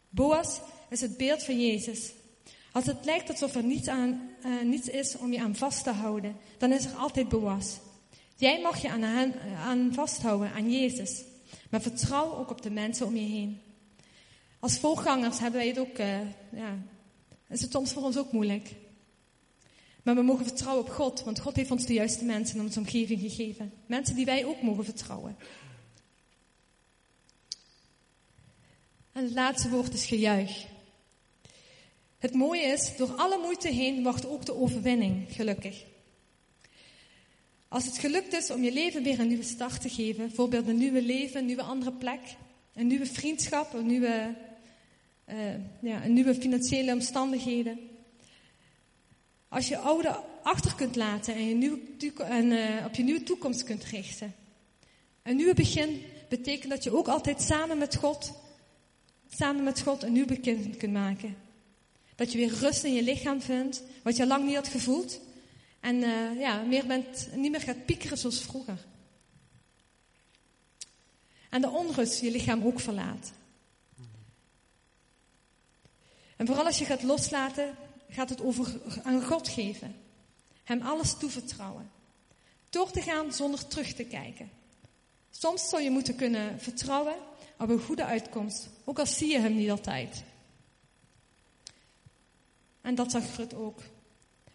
Boas 0.09 0.59
is 0.89 1.01
het 1.01 1.17
beeld 1.17 1.43
van 1.43 1.59
Jezus. 1.59 2.11
Als 2.71 2.85
het 2.85 3.05
lijkt 3.05 3.29
alsof 3.29 3.55
er 3.55 3.63
niets, 3.63 3.87
aan, 3.87 4.29
uh, 4.45 4.61
niets 4.61 4.87
is 4.87 5.17
om 5.17 5.31
je 5.31 5.41
aan 5.41 5.55
vast 5.55 5.83
te 5.83 5.91
houden, 5.91 6.35
dan 6.57 6.71
is 6.71 6.85
er 6.85 6.93
altijd 6.93 7.29
Boas. 7.29 7.77
Jij 8.35 8.61
mag 8.61 8.81
je 8.81 8.89
aan, 8.89 9.33
aan 9.55 9.93
vasthouden, 9.93 10.51
aan 10.51 10.71
Jezus. 10.71 11.23
Maar 11.69 11.81
vertrouw 11.81 12.35
ook 12.35 12.49
op 12.49 12.61
de 12.61 12.69
mensen 12.69 13.05
om 13.05 13.15
je 13.15 13.27
heen. 13.27 13.61
Als 14.59 14.77
volgangers 14.77 15.39
hebben 15.39 15.59
wij 15.59 15.67
het 15.67 15.79
ook, 15.79 15.97
uh, 15.97 16.19
ja, 16.51 16.77
is 17.49 17.61
het 17.61 17.71
soms 17.71 17.91
voor 17.91 18.03
ons 18.03 18.17
ook 18.17 18.31
moeilijk. 18.31 18.75
Maar 20.03 20.15
we 20.15 20.21
mogen 20.21 20.45
vertrouwen 20.45 20.83
op 20.83 20.89
God, 20.89 21.23
want 21.23 21.39
God 21.39 21.55
heeft 21.55 21.71
ons 21.71 21.85
de 21.85 21.93
juiste 21.93 22.25
mensen 22.25 22.57
in 22.57 22.63
onze 22.63 22.79
omgeving 22.79 23.19
gegeven. 23.19 23.73
Mensen 23.85 24.15
die 24.15 24.25
wij 24.25 24.45
ook 24.45 24.61
mogen 24.61 24.85
vertrouwen. 24.85 25.37
En 29.11 29.23
het 29.23 29.33
laatste 29.33 29.69
woord 29.69 29.93
is 29.93 30.05
gejuich. 30.05 30.65
Het 32.27 32.35
mooie 32.35 32.61
is, 32.61 32.95
door 32.97 33.11
alle 33.11 33.37
moeite 33.37 33.67
heen 33.67 34.03
wacht 34.03 34.25
ook 34.25 34.45
de 34.45 34.55
overwinning, 34.55 35.25
gelukkig. 35.29 35.83
Als 37.67 37.85
het 37.85 37.97
gelukt 37.97 38.33
is 38.33 38.51
om 38.51 38.63
je 38.63 38.71
leven 38.71 39.03
weer 39.03 39.19
een 39.19 39.27
nieuwe 39.27 39.43
start 39.43 39.81
te 39.81 39.89
geven, 39.89 40.27
bijvoorbeeld 40.27 40.67
een 40.67 40.77
nieuwe 40.77 41.01
leven, 41.01 41.39
een 41.39 41.45
nieuwe 41.45 41.61
andere 41.61 41.91
plek, 41.91 42.19
een 42.73 42.87
nieuwe 42.87 43.05
vriendschap, 43.05 43.73
een 43.73 43.85
nieuwe, 43.85 44.35
uh, 45.29 45.35
ja, 45.81 46.05
een 46.05 46.13
nieuwe 46.13 46.35
financiële 46.35 46.93
omstandigheden. 46.93 47.79
Als 49.47 49.67
je 49.67 49.77
oude 49.77 50.23
achter 50.43 50.75
kunt 50.75 50.95
laten 50.95 51.33
en, 51.33 51.47
je 51.47 51.55
nieuwe, 51.55 52.23
en 52.23 52.45
uh, 52.45 52.85
op 52.85 52.93
je 52.93 53.03
nieuwe 53.03 53.23
toekomst 53.23 53.63
kunt 53.63 53.83
richten. 53.83 54.35
Een 55.23 55.35
nieuwe 55.35 55.53
begin 55.53 56.01
betekent 56.29 56.69
dat 56.71 56.83
je 56.83 56.97
ook 56.97 57.07
altijd 57.07 57.41
samen 57.41 57.77
met 57.77 57.95
God, 57.95 58.31
samen 59.29 59.63
met 59.63 59.81
God 59.81 60.03
een 60.03 60.13
nieuw 60.13 60.25
begin 60.25 60.77
kunt 60.77 60.93
maken. 60.93 61.46
Dat 62.17 62.31
je 62.31 62.37
weer 62.37 62.53
rust 62.53 62.83
in 62.83 62.93
je 62.93 63.03
lichaam 63.03 63.41
vindt, 63.41 63.81
wat 64.03 64.15
je 64.15 64.27
lang 64.27 64.45
niet 64.45 64.55
had 64.55 64.67
gevoeld. 64.67 65.19
En 65.79 65.95
uh, 65.95 66.39
ja, 66.39 66.61
meer 66.61 66.85
bent, 66.85 67.27
niet 67.35 67.51
meer 67.51 67.61
gaat 67.61 67.85
piekeren 67.85 68.17
zoals 68.17 68.41
vroeger. 68.41 68.85
En 71.49 71.61
de 71.61 71.69
onrust 71.69 72.21
je 72.21 72.31
lichaam 72.31 72.63
ook 72.63 72.79
verlaat. 72.79 73.31
En 76.35 76.45
vooral 76.45 76.65
als 76.65 76.77
je 76.77 76.85
gaat 76.85 77.03
loslaten, 77.03 77.75
gaat 78.09 78.29
het 78.29 78.41
over 78.41 78.79
aan 79.03 79.23
God 79.23 79.47
geven. 79.47 79.95
Hem 80.63 80.81
alles 80.81 81.17
toevertrouwen. 81.17 81.91
Door 82.69 82.91
te 82.91 83.01
gaan 83.01 83.33
zonder 83.33 83.67
terug 83.67 83.93
te 83.93 84.03
kijken. 84.03 84.49
Soms 85.31 85.69
zou 85.69 85.81
je 85.81 85.89
moeten 85.89 86.15
kunnen 86.15 86.59
vertrouwen 86.59 87.15
op 87.57 87.69
een 87.69 87.81
goede 87.81 88.05
uitkomst, 88.05 88.69
ook 88.83 88.99
al 88.99 89.05
zie 89.05 89.31
je 89.31 89.39
hem 89.39 89.55
niet 89.55 89.69
altijd. 89.69 90.23
En 92.87 92.95
dat 92.95 93.11
zag 93.11 93.35
Rut 93.37 93.53
ook. 93.53 93.79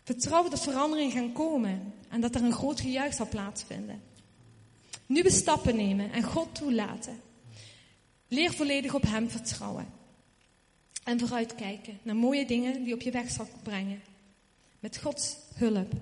Vertrouwen 0.05 0.51
dat 0.51 0.63
veranderingen 0.63 1.13
gaan 1.13 1.33
komen 1.33 1.95
en 2.09 2.21
dat 2.21 2.35
er 2.35 2.43
een 2.43 2.53
groot 2.53 2.81
gejuich 2.81 3.15
zal 3.15 3.29
plaatsvinden. 3.29 4.03
Nieuwe 5.07 5.31
stappen 5.31 5.77
nemen 5.77 6.13
en 6.13 6.23
God 6.23 6.55
toelaten. 6.55 7.21
Leer 8.29 8.53
volledig 8.53 8.95
op 8.95 9.03
Hem 9.03 9.31
vertrouwen. 9.31 9.87
En 11.05 11.19
vooruitkijken 11.19 11.99
naar 12.03 12.17
mooie 12.17 12.47
dingen 12.47 12.85
die 12.85 12.95
op 12.95 13.01
je 13.01 13.11
weg 13.11 13.31
zal 13.31 13.49
brengen. 13.63 14.03
Met 14.81 14.99
Gods 14.99 15.37
hulp. 15.55 15.93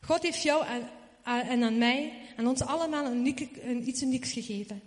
God 0.00 0.22
heeft 0.22 0.42
jou 0.42 0.66
en 1.24 1.62
aan 1.62 1.78
mij 1.78 2.12
en 2.36 2.46
ons 2.46 2.60
allemaal 2.60 3.06
een, 3.06 3.16
unieke, 3.16 3.80
iets 3.80 4.02
unieks 4.02 4.32
gegeven. 4.32 4.82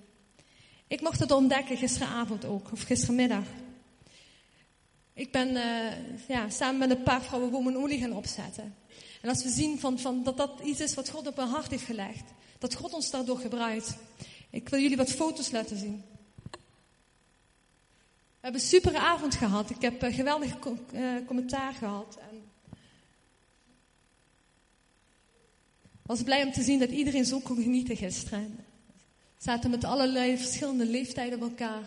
Ik 0.87 1.01
mocht 1.01 1.19
het 1.19 1.31
ontdekken 1.31 1.77
gisteravond 1.77 2.45
ook, 2.45 2.71
of 2.71 2.81
gistermiddag. 2.81 3.45
Ik 5.15 5.31
ben 5.31 5.49
uh, 5.49 6.27
ja, 6.27 6.49
samen 6.49 6.77
met 6.77 6.97
een 6.97 7.03
paar 7.03 7.23
vrouwen 7.23 7.51
Women 7.51 7.75
Olie 7.75 7.99
gaan 7.99 8.13
opzetten. 8.13 8.75
En 9.21 9.29
als 9.29 9.43
we 9.43 9.49
zien 9.49 9.79
van, 9.79 9.99
van 9.99 10.23
dat 10.23 10.37
dat 10.37 10.59
iets 10.63 10.79
is 10.79 10.93
wat 10.93 11.09
God 11.09 11.27
op 11.27 11.35
mijn 11.35 11.47
hart 11.47 11.71
heeft 11.71 11.83
gelegd. 11.83 12.23
Dat 12.57 12.75
God 12.75 12.93
ons 12.93 13.11
daardoor 13.11 13.37
gebruikt. 13.37 13.97
Ik 14.49 14.69
wil 14.69 14.79
jullie 14.79 14.97
wat 14.97 15.11
foto's 15.11 15.51
laten 15.51 15.77
zien. 15.77 16.03
We 16.51 18.51
hebben 18.51 18.61
een 18.61 18.67
super 18.67 18.95
avond 18.95 19.35
gehad. 19.35 19.69
Ik 19.69 19.81
heb 19.81 20.01
een 20.01 20.13
geweldig 20.13 20.55
uh, 20.93 21.15
commentaar 21.25 21.73
gehad. 21.73 22.17
En 22.19 22.43
was 26.01 26.23
blij 26.23 26.43
om 26.43 26.51
te 26.51 26.63
zien 26.63 26.79
dat 26.79 26.89
iedereen 26.89 27.25
zo 27.25 27.39
kon 27.39 27.63
genieten 27.63 27.97
gisteren. 27.97 28.55
We 29.35 29.43
zaten 29.43 29.69
met 29.69 29.83
allerlei 29.83 30.37
verschillende 30.37 30.85
leeftijden 30.85 31.39
bij 31.39 31.47
elkaar. 31.47 31.83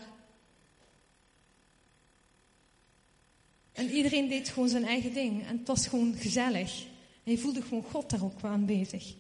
En 3.79 3.91
iedereen 3.91 4.29
deed 4.29 4.49
gewoon 4.49 4.69
zijn 4.69 4.85
eigen 4.85 5.13
ding. 5.13 5.47
En 5.47 5.59
het 5.59 5.67
was 5.67 5.87
gewoon 5.87 6.15
gezellig. 6.17 6.85
En 7.25 7.33
je 7.33 7.39
voelde 7.39 7.63
gewoon 7.63 7.85
God 7.91 8.11
daar 8.11 8.25
ook 8.25 8.43
aanwezig. 8.43 9.15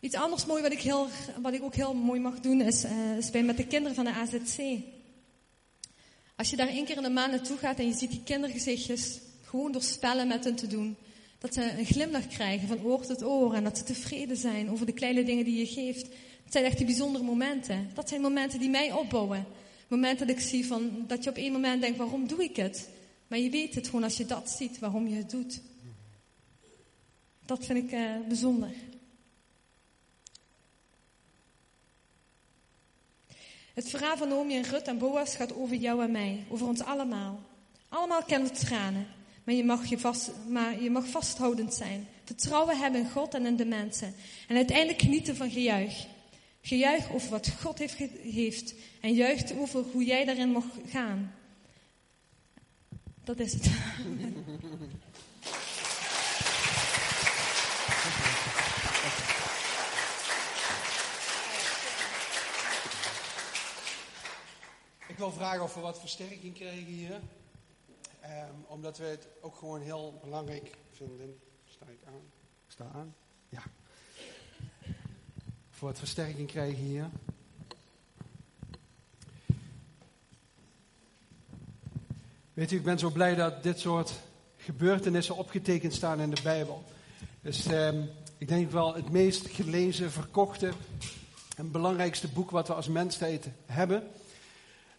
Iets 0.00 0.14
anders 0.14 0.46
mooi 0.46 0.62
wat 0.62 0.72
ik, 0.72 0.80
heel, 0.80 1.08
wat 1.42 1.52
ik 1.52 1.62
ook 1.62 1.74
heel 1.74 1.94
mooi 1.94 2.20
mag 2.20 2.40
doen 2.40 2.60
is, 2.60 2.84
uh, 2.84 3.16
is 3.16 3.30
bij 3.30 3.42
met 3.42 3.56
de 3.56 3.66
kinderen 3.66 3.94
van 3.94 4.04
de 4.04 4.10
AZC. 4.10 4.82
Als 6.36 6.50
je 6.50 6.56
daar 6.56 6.68
één 6.68 6.84
keer 6.84 6.96
in 6.96 7.02
de 7.02 7.10
maand 7.10 7.30
naartoe 7.30 7.58
gaat 7.58 7.78
en 7.78 7.86
je 7.86 7.94
ziet 7.94 8.10
die 8.10 8.22
kindergezichtjes 8.24 9.18
gewoon 9.42 9.72
door 9.72 9.82
spellen 9.82 10.28
met 10.28 10.44
hen 10.44 10.54
te 10.54 10.66
doen. 10.66 10.96
Dat 11.38 11.54
ze 11.54 11.78
een 11.78 11.84
glimlach 11.84 12.26
krijgen 12.26 12.68
van 12.68 12.82
oor 12.82 13.06
tot 13.06 13.24
oor 13.24 13.54
en 13.54 13.64
dat 13.64 13.78
ze 13.78 13.84
tevreden 13.84 14.36
zijn 14.36 14.70
over 14.70 14.86
de 14.86 14.92
kleine 14.92 15.24
dingen 15.24 15.44
die 15.44 15.58
je 15.58 15.66
geeft. 15.66 16.02
Dat 16.44 16.52
zijn 16.52 16.64
echt 16.64 16.76
die 16.76 16.86
bijzondere 16.86 17.24
momenten. 17.24 17.90
Dat 17.94 18.08
zijn 18.08 18.20
momenten 18.20 18.58
die 18.58 18.70
mij 18.70 18.92
opbouwen. 18.92 19.46
Momenten 19.88 20.26
dat 20.26 20.36
ik 20.36 20.42
zie 20.42 20.66
van, 20.66 21.04
dat 21.06 21.24
je 21.24 21.30
op 21.30 21.36
één 21.36 21.52
moment 21.52 21.80
denkt, 21.80 21.98
waarom 21.98 22.26
doe 22.26 22.42
ik 22.42 22.56
het? 22.56 22.88
Maar 23.28 23.38
je 23.38 23.50
weet 23.50 23.74
het 23.74 23.86
gewoon 23.86 24.04
als 24.04 24.16
je 24.16 24.26
dat 24.26 24.50
ziet, 24.50 24.78
waarom 24.78 25.08
je 25.08 25.16
het 25.16 25.30
doet. 25.30 25.60
Dat 27.46 27.64
vind 27.64 27.84
ik 27.84 27.92
uh, 27.92 28.16
bijzonder. 28.28 28.70
Het 33.74 33.90
verhaal 33.90 34.16
van 34.16 34.28
Naomi 34.28 34.56
en 34.56 34.62
Rut 34.62 34.88
en 34.88 34.98
Boas 34.98 35.34
gaat 35.34 35.54
over 35.54 35.76
jou 35.76 36.02
en 36.02 36.10
mij, 36.10 36.44
over 36.48 36.66
ons 36.66 36.80
allemaal. 36.80 37.40
Allemaal 37.88 38.22
kennen 38.22 38.48
we 38.48 38.58
tranen, 38.58 39.06
maar 39.44 39.54
je, 39.54 39.64
mag 39.64 39.86
je, 39.86 39.98
vast, 39.98 40.30
maar 40.48 40.82
je 40.82 40.90
mag 40.90 41.06
vasthoudend 41.06 41.74
zijn. 41.74 42.08
Vertrouwen 42.24 42.78
hebben 42.78 43.00
in 43.00 43.10
God 43.10 43.34
en 43.34 43.46
in 43.46 43.56
de 43.56 43.64
mensen. 43.64 44.14
En 44.48 44.56
uiteindelijk 44.56 45.02
genieten 45.02 45.36
van 45.36 45.50
gejuich. 45.50 46.06
Gejuich 46.66 47.12
over 47.12 47.30
wat 47.30 47.50
God 47.60 47.78
heeft, 47.78 47.98
heeft 48.22 48.74
en 49.00 49.14
juicht 49.14 49.56
over 49.56 49.84
hoe 49.92 50.04
jij 50.04 50.24
daarin 50.24 50.50
mag 50.50 50.64
gaan. 50.86 51.34
Dat 53.24 53.38
is 53.38 53.52
het. 53.52 53.66
Ik 65.06 65.20
wil 65.20 65.32
vragen 65.32 65.62
of 65.62 65.74
we 65.74 65.80
wat 65.80 66.00
versterking 66.00 66.54
krijgen 66.54 66.84
hier. 66.84 67.14
Um, 67.14 68.64
omdat 68.66 68.98
we 68.98 69.04
het 69.04 69.28
ook 69.40 69.56
gewoon 69.56 69.80
heel 69.80 70.18
belangrijk 70.22 70.76
vinden. 70.92 71.40
Sta 71.64 71.86
ik 71.86 72.00
aan? 72.06 72.22
Sta 72.66 72.90
aan? 72.94 73.14
Ja. 73.48 73.62
Wat 75.84 75.98
versterking 75.98 76.48
krijgen 76.48 76.84
hier. 76.84 77.10
Weet 82.54 82.72
u, 82.72 82.76
ik 82.76 82.84
ben 82.84 82.98
zo 82.98 83.10
blij 83.10 83.34
dat 83.34 83.62
dit 83.62 83.78
soort 83.78 84.12
gebeurtenissen 84.56 85.36
opgetekend 85.36 85.94
staan 85.94 86.20
in 86.20 86.30
de 86.30 86.42
Bijbel. 86.42 86.84
Dus 87.42 87.66
um, 87.66 88.10
ik 88.38 88.48
denk 88.48 88.70
wel 88.70 88.94
het 88.94 89.10
meest 89.10 89.46
gelezen, 89.46 90.10
verkochte 90.10 90.72
en 91.56 91.70
belangrijkste 91.70 92.28
boek 92.28 92.50
wat 92.50 92.68
we 92.68 92.74
als 92.74 92.88
mensheid 92.88 93.48
hebben. 93.66 94.02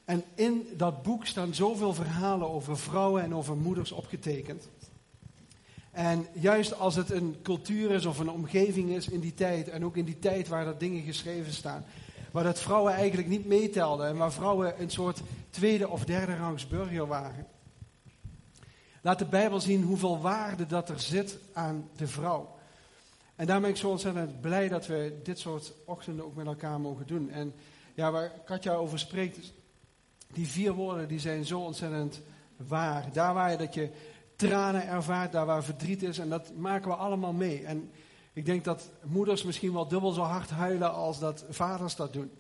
En 0.04 0.24
in 0.36 0.68
dat 0.78 1.04
boek 1.04 1.26
staan 1.26 1.54
zoveel 1.54 1.94
verhalen 1.94 2.50
over 2.50 2.78
vrouwen 2.78 3.24
en 3.24 3.36
over 3.36 3.58
moeders 3.58 3.92
opgetekend. 3.92 4.68
En 5.96 6.28
juist 6.34 6.80
als 6.80 6.96
het 6.96 7.12
een 7.12 7.36
cultuur 7.44 7.92
is 7.92 8.06
of 8.06 8.20
een 8.20 8.30
omgeving 8.30 8.90
is 8.90 9.08
in 9.08 9.20
die 9.20 9.34
tijd, 9.34 9.70
en 9.70 9.86
ook 9.86 9.98
in 9.98 10.06
die 10.06 10.20
tijd 10.20 10.48
waar 10.48 10.66
dat 10.66 10.80
dingen 10.80 11.04
geschreven 11.04 11.54
staan, 11.54 11.86
waar 12.32 12.44
dat 12.44 12.60
vrouwen 12.60 12.94
eigenlijk 12.94 13.28
niet 13.28 13.46
meetelden 13.46 14.08
en 14.08 14.18
waar 14.18 14.32
vrouwen 14.32 14.82
een 14.82 14.90
soort 14.90 15.22
tweede 15.50 15.90
of 15.90 16.06
derde 16.06 16.36
rangs 16.36 16.68
burger 16.68 17.08
waren. 17.08 17.48
Laat 19.02 19.20
de 19.20 19.26
Bijbel 19.26 19.60
zien 19.60 19.84
hoeveel 19.84 20.22
waarde 20.22 20.66
dat 20.66 20.90
er 20.90 21.00
zit 21.00 21.38
aan 21.54 21.90
de 21.96 22.08
vrouw. 22.08 22.56
En 23.36 23.46
daarom 23.46 23.64
ben 23.64 23.74
ik 23.74 23.80
zo 23.80 23.90
ontzettend 23.90 24.42
blij 24.42 24.68
dat 24.68 24.88
we 24.88 25.20
dit 25.24 25.40
soort 25.40 25.74
ochtenden 25.86 26.26
ook 26.26 26.36
met 26.36 26.46
elkaar 26.46 26.80
mogen 26.80 27.08
doen. 27.08 27.30
En 27.30 27.54
ja, 27.94 28.12
waar 28.12 28.32
Katja 28.46 28.74
over 28.74 29.00
spreekt, 29.00 29.54
die 30.34 30.48
vier 30.48 30.74
woorden 30.74 31.08
die 31.08 31.20
zijn 31.20 31.46
zo 31.46 31.60
ontzettend 31.60 32.22
waar. 32.58 33.06
Daar 33.14 33.34
waar 33.34 33.52
je 33.52 33.58
dat 33.58 33.74
je 33.74 33.90
tranen 34.36 34.88
ervaart, 34.88 35.32
daar 35.32 35.46
waar 35.46 35.64
verdriet 35.64 36.04
is. 36.04 36.20
En 36.20 36.30
dat 36.30 36.52
maken 36.58 36.90
we 36.90 36.96
allemaal 36.96 37.34
mee. 37.34 37.66
En 37.66 37.92
ik 38.34 38.46
denk 38.46 38.64
dat 38.64 38.90
moeders 39.04 39.44
misschien 39.44 39.74
wel 39.74 39.88
dubbel 39.88 40.12
zo 40.12 40.22
hard 40.22 40.50
huilen 40.50 40.94
als 40.94 41.20
dat 41.20 41.46
vaders 41.50 41.96
dat 41.96 42.14
doen. 42.14 42.32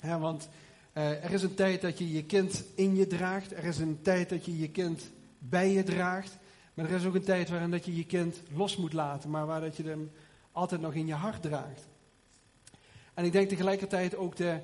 want 0.00 0.48
uh, 0.94 1.24
er 1.24 1.32
is 1.32 1.42
een 1.42 1.54
tijd 1.54 1.80
dat 1.80 1.98
je 1.98 2.12
je 2.12 2.24
kind 2.24 2.64
in 2.74 2.96
je 2.96 3.06
draagt. 3.06 3.52
Er 3.52 3.64
is 3.64 3.78
een 3.78 3.98
tijd 4.02 4.28
dat 4.28 4.44
je 4.44 4.58
je 4.58 4.68
kind 4.68 5.10
bij 5.38 5.72
je 5.72 5.82
draagt. 5.82 6.38
Maar 6.74 6.84
er 6.84 6.96
is 6.96 7.04
ook 7.04 7.14
een 7.14 7.24
tijd 7.24 7.48
waarin 7.48 7.70
dat 7.70 7.84
je 7.84 7.96
je 7.96 8.04
kind 8.04 8.40
los 8.54 8.76
moet 8.76 8.92
laten. 8.92 9.30
Maar 9.30 9.46
waar 9.46 9.60
dat 9.60 9.76
je 9.76 9.82
hem 9.82 10.10
altijd 10.52 10.80
nog 10.80 10.94
in 10.94 11.06
je 11.06 11.14
hart 11.14 11.42
draagt. 11.42 11.88
En 13.14 13.24
ik 13.24 13.32
denk 13.32 13.48
tegelijkertijd 13.48 14.16
ook 14.16 14.36
de, 14.36 14.58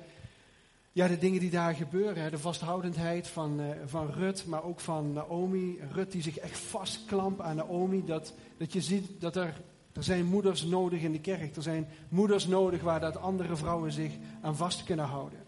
ja, 0.96 1.08
de 1.08 1.18
dingen 1.18 1.40
die 1.40 1.50
daar 1.50 1.74
gebeuren. 1.74 2.30
De 2.30 2.38
vasthoudendheid 2.38 3.28
van, 3.28 3.60
uh, 3.60 3.66
van 3.84 4.10
Rut, 4.10 4.46
maar 4.46 4.64
ook 4.64 4.80
van 4.80 5.12
Naomi. 5.12 5.78
Rut 5.92 6.12
die 6.12 6.22
zich 6.22 6.38
echt 6.38 6.58
vastklampt 6.58 7.40
aan 7.40 7.56
Naomi. 7.56 8.04
Dat, 8.04 8.34
dat 8.56 8.72
je 8.72 8.80
ziet 8.80 9.20
dat 9.20 9.36
er, 9.36 9.60
er 9.92 10.02
zijn 10.02 10.24
moeders 10.24 10.64
nodig 10.64 11.00
in 11.00 11.12
de 11.12 11.20
kerk. 11.20 11.56
Er 11.56 11.62
zijn 11.62 11.88
moeders 12.08 12.46
nodig 12.46 12.82
waar 12.82 13.00
dat 13.00 13.16
andere 13.16 13.56
vrouwen 13.56 13.92
zich 13.92 14.12
aan 14.40 14.56
vast 14.56 14.84
kunnen 14.84 15.04
houden. 15.04 15.38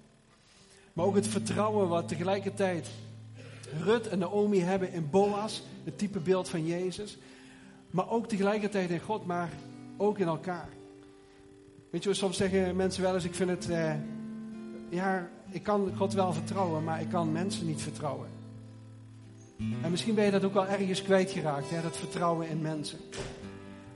Maar 0.93 1.05
ook 1.05 1.15
het 1.15 1.29
vertrouwen 1.29 1.89
wat 1.89 2.09
tegelijkertijd 2.09 2.89
Rut 3.83 4.09
en 4.09 4.19
Naomi 4.19 4.61
hebben 4.61 4.93
in 4.93 5.11
Boas. 5.11 5.63
Het 5.85 5.99
type 5.99 6.19
beeld 6.19 6.49
van 6.49 6.67
Jezus. 6.67 7.19
Maar 7.91 8.11
ook 8.11 8.29
tegelijkertijd 8.29 8.91
in 8.91 9.01
God, 9.01 9.27
maar 9.27 9.53
ook 9.97 10.19
in 10.19 10.27
elkaar. 10.27 10.69
Weet 11.91 12.03
je, 12.03 12.15
soms 12.15 12.37
zeggen 12.37 12.77
mensen 12.77 13.03
wel 13.03 13.15
eens, 13.15 13.25
ik 13.25 13.35
vind 13.35 13.51
het... 13.51 13.69
Uh, 13.69 13.93
ja, 14.89 15.29
ik 15.51 15.63
kan 15.63 15.93
God 15.97 16.13
wel 16.13 16.33
vertrouwen, 16.33 16.85
maar 16.85 17.01
ik 17.01 17.09
kan 17.09 17.33
mensen 17.33 17.67
niet 17.67 17.83
vertrouwen. 17.83 18.29
En 19.83 19.91
misschien 19.91 20.15
ben 20.15 20.25
je 20.25 20.31
dat 20.31 20.45
ook 20.45 20.55
wel 20.55 20.67
ergens 20.67 21.03
kwijtgeraakt, 21.03 21.71
hè, 21.71 21.83
dat 21.83 21.97
vertrouwen 21.97 22.49
in 22.49 22.61
mensen. 22.61 22.99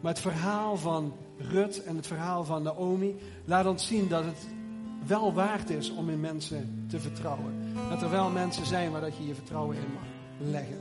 Maar 0.00 0.12
het 0.12 0.20
verhaal 0.20 0.76
van 0.76 1.12
Rut 1.38 1.82
en 1.82 1.96
het 1.96 2.06
verhaal 2.06 2.44
van 2.44 2.62
Naomi 2.62 3.16
laat 3.44 3.66
ons 3.66 3.86
zien 3.86 4.08
dat 4.08 4.24
het 4.24 4.46
wel 5.06 5.32
waard 5.32 5.70
is 5.70 5.90
om 5.90 6.10
in 6.10 6.20
mensen 6.20 6.84
te 6.88 7.00
vertrouwen. 7.00 7.74
Dat 7.88 8.02
er 8.02 8.10
wel 8.10 8.30
mensen 8.30 8.66
zijn 8.66 8.90
waar 8.90 9.00
dat 9.00 9.16
je 9.16 9.26
je 9.26 9.34
vertrouwen 9.34 9.76
in 9.76 9.92
mag 9.94 10.50
leggen. 10.50 10.80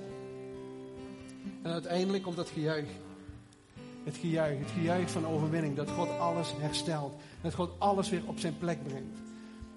En 1.62 1.72
uiteindelijk 1.72 2.24
komt 2.24 2.36
dat 2.36 2.50
gejuich. 2.50 2.90
Het 4.04 4.18
gejuich, 4.18 4.60
het 4.60 4.72
gejuich 4.72 5.12
van 5.12 5.26
overwinning. 5.26 5.76
Dat 5.76 5.90
God 5.90 6.20
alles 6.20 6.54
herstelt. 6.58 7.14
Dat 7.42 7.54
God 7.54 7.72
alles 7.78 8.10
weer 8.10 8.22
op 8.26 8.40
zijn 8.40 8.58
plek 8.58 8.84
brengt. 8.84 9.18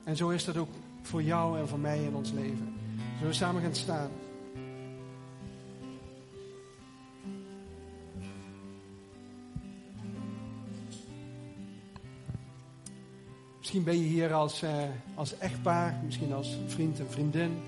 En 0.04 0.16
zo 0.16 0.28
is 0.28 0.44
dat 0.44 0.56
ook 0.56 0.68
voor 1.02 1.22
jou 1.22 1.58
en 1.58 1.68
voor 1.68 1.78
mij 1.78 2.04
in 2.04 2.14
ons 2.14 2.30
leven. 2.32 2.74
Zullen 3.12 3.28
we 3.28 3.32
samen 3.32 3.62
gaan 3.62 3.74
staan? 3.74 4.10
Misschien 13.58 13.84
ben 13.84 13.98
je 13.98 14.08
hier 14.08 14.32
als, 14.32 14.62
uh, 14.62 14.82
als 15.14 15.38
echtpaar, 15.38 16.00
misschien 16.04 16.32
als 16.32 16.58
vriend 16.66 16.98
en 16.98 17.10
vriendin. 17.10 17.62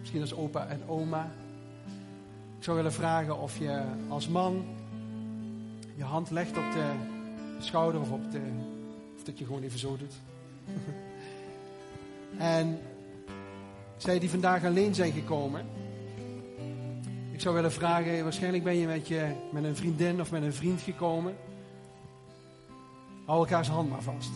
Misschien 0.00 0.20
als 0.20 0.34
opa 0.34 0.66
en 0.66 0.88
oma. 0.88 1.32
Ik 2.58 2.64
zou 2.64 2.76
willen 2.76 2.92
vragen 2.92 3.38
of 3.38 3.58
je 3.58 3.82
als 4.08 4.28
man 4.28 4.64
je 5.96 6.04
hand 6.04 6.30
legt 6.30 6.56
op 6.56 6.72
de 6.72 6.92
schouder 7.58 8.00
of 8.00 8.10
op 8.10 8.30
de. 8.30 8.40
of 9.16 9.24
dat 9.24 9.38
je 9.38 9.44
gewoon 9.44 9.62
even 9.62 9.78
zo 9.78 9.96
doet. 9.96 10.14
En 12.38 12.80
zij 13.96 14.18
die 14.18 14.30
vandaag 14.30 14.64
alleen 14.64 14.94
zijn 14.94 15.12
gekomen. 15.12 15.66
Ik 17.32 17.40
zou 17.40 17.54
willen 17.54 17.72
vragen, 17.72 18.22
waarschijnlijk 18.22 18.64
ben 18.64 18.76
je 18.76 18.86
met, 18.86 19.08
je 19.08 19.26
met 19.52 19.64
een 19.64 19.76
vriendin 19.76 20.20
of 20.20 20.30
met 20.30 20.42
een 20.42 20.54
vriend 20.54 20.80
gekomen. 20.80 21.34
Hou 23.24 23.38
elkaars 23.38 23.68
hand 23.68 23.90
maar 23.90 24.02
vast. 24.02 24.30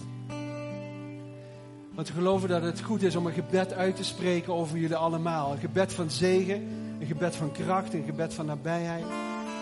Want 1.95 2.09
we 2.09 2.15
geloven 2.15 2.49
dat 2.49 2.63
het 2.63 2.81
goed 2.81 3.03
is 3.03 3.17
om 3.17 3.27
een 3.27 3.33
gebed 3.33 3.73
uit 3.73 3.97
te 3.97 4.05
spreken 4.05 4.55
over 4.55 4.79
jullie 4.79 4.97
allemaal. 4.97 5.53
Een 5.53 5.59
gebed 5.59 5.93
van 5.93 6.11
zegen, 6.11 6.69
een 7.01 7.07
gebed 7.07 7.37
van 7.37 7.53
kracht, 7.53 7.95
een 7.95 8.05
gebed 8.05 8.35
van 8.35 8.47
nabijheid. 8.47 9.07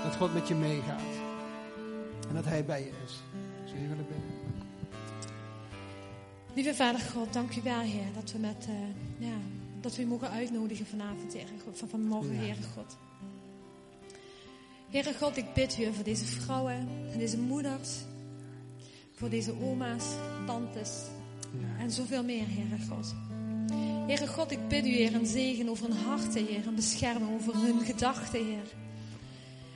Dat 0.05 0.17
God 0.17 0.35
met 0.35 0.49
je 0.49 0.55
meegaat. 0.55 1.01
En 2.29 2.35
dat 2.35 2.45
Hij 2.45 2.65
bij 2.65 2.81
je 2.81 2.91
is. 3.05 3.23
Zullen 3.65 3.83
je 3.83 3.89
willen? 3.89 4.16
Lieve 6.57 6.75
Vader 6.75 7.01
God, 7.01 7.33
dank 7.33 7.57
u 7.57 7.63
wel, 7.63 7.81
Heer, 7.81 8.13
dat 8.15 8.33
we, 8.33 8.39
met, 8.39 8.67
uh, 8.69 9.29
ja, 9.29 9.37
dat 9.81 9.97
we 9.97 10.03
u 10.03 10.07
mogen 10.07 10.31
uitnodigen 10.31 10.87
vanavond, 10.87 11.33
Heer 11.33 11.47
God, 11.65 11.79
van 11.79 11.89
vanmorgen, 11.89 12.35
ja. 12.35 12.41
Heer 12.41 12.57
God. 12.75 12.97
Heere 14.91 15.15
God, 15.15 15.37
ik 15.37 15.53
bid 15.55 15.79
u 15.79 15.93
voor 15.93 16.05
deze 16.05 16.25
vrouwen 16.25 16.89
en 17.13 17.19
deze 17.19 17.39
moeders, 17.39 17.91
voor 19.13 19.29
deze 19.29 19.55
oma's, 19.63 20.05
tantes 20.47 21.03
ja. 21.61 21.83
en 21.83 21.91
zoveel 21.91 22.25
meer, 22.25 22.45
Heere 22.49 22.85
God. 22.89 23.15
Heere 24.07 24.27
God, 24.27 24.51
ik 24.51 24.69
bid 24.69 24.87
u, 24.87 24.91
Heer, 24.91 25.15
een 25.15 25.27
zegen 25.27 25.69
over 25.69 25.89
hun 25.89 25.97
harten, 25.97 26.47
Heer. 26.47 26.67
Een 26.67 26.75
bescherming 26.75 27.35
over 27.35 27.55
hun 27.55 27.81
gedachten, 27.81 28.45
Heer. 28.45 28.67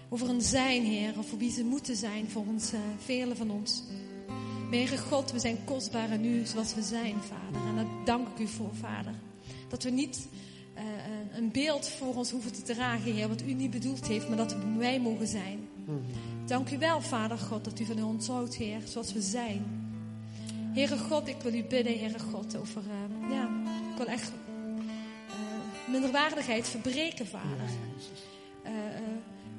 Over 0.08 0.26
hun 0.26 0.42
zijn, 0.42 0.84
Heer. 0.84 1.18
Of 1.18 1.28
voor 1.28 1.38
wie 1.38 1.52
ze 1.52 1.64
moeten 1.64 1.96
zijn 1.96 2.28
voor 2.28 2.46
ons, 2.46 2.72
uh, 2.72 2.80
velen 2.98 3.36
van 3.36 3.50
ons. 3.50 3.82
Maar 4.70 4.78
Heere 4.78 4.98
God, 4.98 5.32
we 5.32 5.38
zijn 5.38 5.64
kostbaar 5.64 6.10
en 6.10 6.24
u 6.24 6.46
zoals 6.46 6.74
we 6.74 6.82
zijn, 6.82 7.16
Vader. 7.22 7.68
En 7.68 7.76
daar 7.76 8.04
dank 8.04 8.28
ik 8.28 8.38
u 8.38 8.46
voor, 8.46 8.74
Vader. 8.74 9.14
Dat 9.68 9.82
we 9.82 9.90
niet 9.90 10.28
uh, 10.76 10.82
een 11.36 11.50
beeld 11.50 11.88
voor 11.88 12.14
ons 12.14 12.30
hoeven 12.30 12.52
te 12.52 12.62
dragen, 12.62 13.12
Heer, 13.12 13.28
wat 13.28 13.42
u 13.42 13.52
niet 13.52 13.70
bedoeld 13.70 14.06
heeft, 14.06 14.28
maar 14.28 14.36
dat 14.36 14.56
wij 14.78 15.00
mogen 15.00 15.26
zijn. 15.26 15.68
Dank 16.46 16.70
u 16.70 16.78
wel, 16.78 17.00
Vader 17.00 17.38
God, 17.38 17.64
dat 17.64 17.80
u 17.80 17.84
van 17.84 18.04
ons 18.04 18.28
houdt, 18.28 18.54
Heer, 18.54 18.80
zoals 18.84 19.12
we 19.12 19.20
zijn. 19.20 19.64
Heere 20.72 20.98
God, 20.98 21.28
ik 21.28 21.40
wil 21.42 21.54
u 21.54 21.64
bidden, 21.64 21.98
Heere 21.98 22.18
God, 22.18 22.56
over, 22.56 22.82
uh, 22.82 23.30
ja, 23.30 23.48
ik 23.90 23.96
wil 23.96 24.06
echt 24.06 24.32
uh, 24.48 25.92
minderwaardigheid 25.92 26.68
verbreken, 26.68 27.26
Vader. 27.26 27.68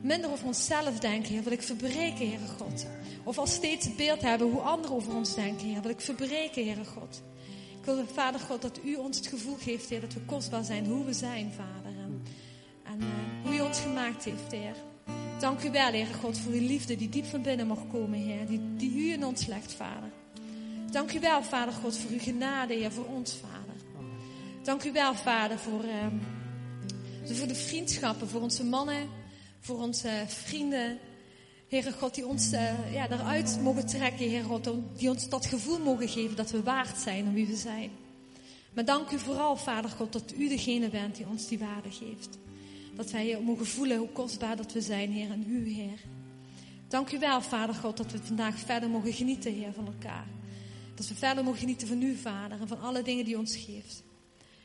Minder 0.01 0.31
over 0.31 0.45
onszelf 0.45 0.99
denken, 0.99 1.33
Heer, 1.33 1.43
wil 1.43 1.51
ik 1.51 1.61
verbreken, 1.61 2.27
Heere 2.27 2.47
God. 2.57 2.85
Of 3.23 3.37
al 3.37 3.47
steeds 3.47 3.85
het 3.85 3.95
beeld 3.95 4.21
hebben 4.21 4.51
hoe 4.51 4.61
anderen 4.61 4.95
over 4.95 5.15
ons 5.15 5.35
denken, 5.35 5.67
Heer, 5.67 5.81
wil 5.81 5.91
ik 5.91 6.01
verbreken, 6.01 6.65
Heere 6.65 6.85
God. 6.85 7.21
Ik 7.79 7.85
wil, 7.85 8.05
Vader 8.13 8.39
God, 8.39 8.61
dat 8.61 8.79
u 8.83 8.95
ons 8.95 9.17
het 9.17 9.27
gevoel 9.27 9.55
geeft, 9.55 9.89
Heer, 9.89 10.01
dat 10.01 10.13
we 10.13 10.19
kostbaar 10.19 10.63
zijn, 10.63 10.85
hoe 10.85 11.05
we 11.05 11.13
zijn, 11.13 11.51
Vader. 11.51 11.99
En, 11.99 12.21
en 12.83 12.99
hoe 13.43 13.55
u 13.55 13.59
ons 13.61 13.79
gemaakt 13.79 14.23
heeft, 14.23 14.51
Heer. 14.51 14.75
Dank 15.39 15.63
u 15.63 15.71
wel, 15.71 15.91
Heer 15.91 16.07
God, 16.21 16.37
voor 16.37 16.51
uw 16.51 16.67
liefde 16.67 16.95
die 16.95 17.09
diep 17.09 17.25
van 17.25 17.41
binnen 17.41 17.67
mag 17.67 17.87
komen, 17.91 18.19
Heer. 18.19 18.47
Die, 18.47 18.75
die 18.75 18.91
u 18.95 19.11
in 19.11 19.25
ons 19.25 19.45
legt, 19.45 19.73
Vader. 19.73 20.11
Dank 20.91 21.13
u 21.13 21.19
wel, 21.19 21.43
Vader 21.43 21.73
God, 21.73 21.97
voor 21.97 22.11
uw 22.11 22.19
genade, 22.19 22.73
Heer, 22.73 22.91
voor 22.91 23.05
ons, 23.05 23.33
Vader. 23.33 23.75
Dank 24.63 24.83
u 24.83 24.91
wel, 24.91 25.15
Vader, 25.15 25.57
voor, 25.57 25.83
uh, 25.83 27.35
voor 27.35 27.47
de 27.47 27.55
vriendschappen, 27.55 28.27
voor 28.27 28.41
onze 28.41 28.65
mannen, 28.65 29.09
voor 29.61 29.77
onze 29.77 30.23
vrienden. 30.27 30.99
Heere 31.67 31.91
God, 31.91 32.15
die 32.15 32.25
ons 32.25 32.53
uh, 32.53 32.93
ja, 32.93 33.07
daaruit 33.07 33.59
mogen 33.61 33.85
trekken, 33.85 34.29
Heer 34.29 34.43
God, 34.43 34.69
die 34.97 35.09
ons 35.09 35.29
dat 35.29 35.45
gevoel 35.45 35.79
mogen 35.79 36.09
geven 36.09 36.35
dat 36.35 36.51
we 36.51 36.63
waard 36.63 36.97
zijn 36.97 37.27
om 37.27 37.33
wie 37.33 37.47
we 37.47 37.55
zijn. 37.55 37.91
Maar 38.73 38.85
dank 38.85 39.11
u 39.11 39.19
vooral, 39.19 39.55
Vader 39.55 39.89
God, 39.89 40.13
dat 40.13 40.33
u 40.37 40.47
degene 40.47 40.89
bent 40.89 41.15
die 41.15 41.27
ons 41.27 41.47
die 41.47 41.59
waarde 41.59 41.91
geeft. 41.91 42.37
Dat 42.95 43.11
wij 43.11 43.39
mogen 43.43 43.65
voelen 43.65 43.97
hoe 43.97 44.09
kostbaar 44.09 44.55
dat 44.55 44.73
we 44.73 44.81
zijn, 44.81 45.11
Heer, 45.11 45.31
en 45.31 45.43
u, 45.47 45.69
Heer. 45.69 45.99
Dank 46.87 47.11
u 47.11 47.19
wel, 47.19 47.41
Vader 47.41 47.75
God, 47.75 47.97
dat 47.97 48.11
we 48.11 48.17
vandaag 48.23 48.59
verder 48.59 48.89
mogen 48.89 49.13
genieten, 49.13 49.53
Heer, 49.53 49.73
van 49.73 49.85
elkaar. 49.85 50.27
Dat 50.95 51.07
we 51.07 51.15
verder 51.15 51.43
mogen 51.43 51.59
genieten 51.59 51.87
van 51.87 52.01
u, 52.01 52.15
Vader, 52.15 52.61
en 52.61 52.67
van 52.67 52.81
alle 52.81 53.01
dingen 53.01 53.25
die 53.25 53.33
u 53.33 53.37
ons 53.37 53.55
geeft. 53.55 54.03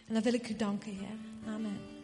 En 0.07 0.15
dan 0.15 0.23
wil 0.23 0.35
ik 0.35 0.49
u 0.49 0.57
danken, 0.57 0.91
Heer. 0.91 1.53
Amen. 1.55 1.96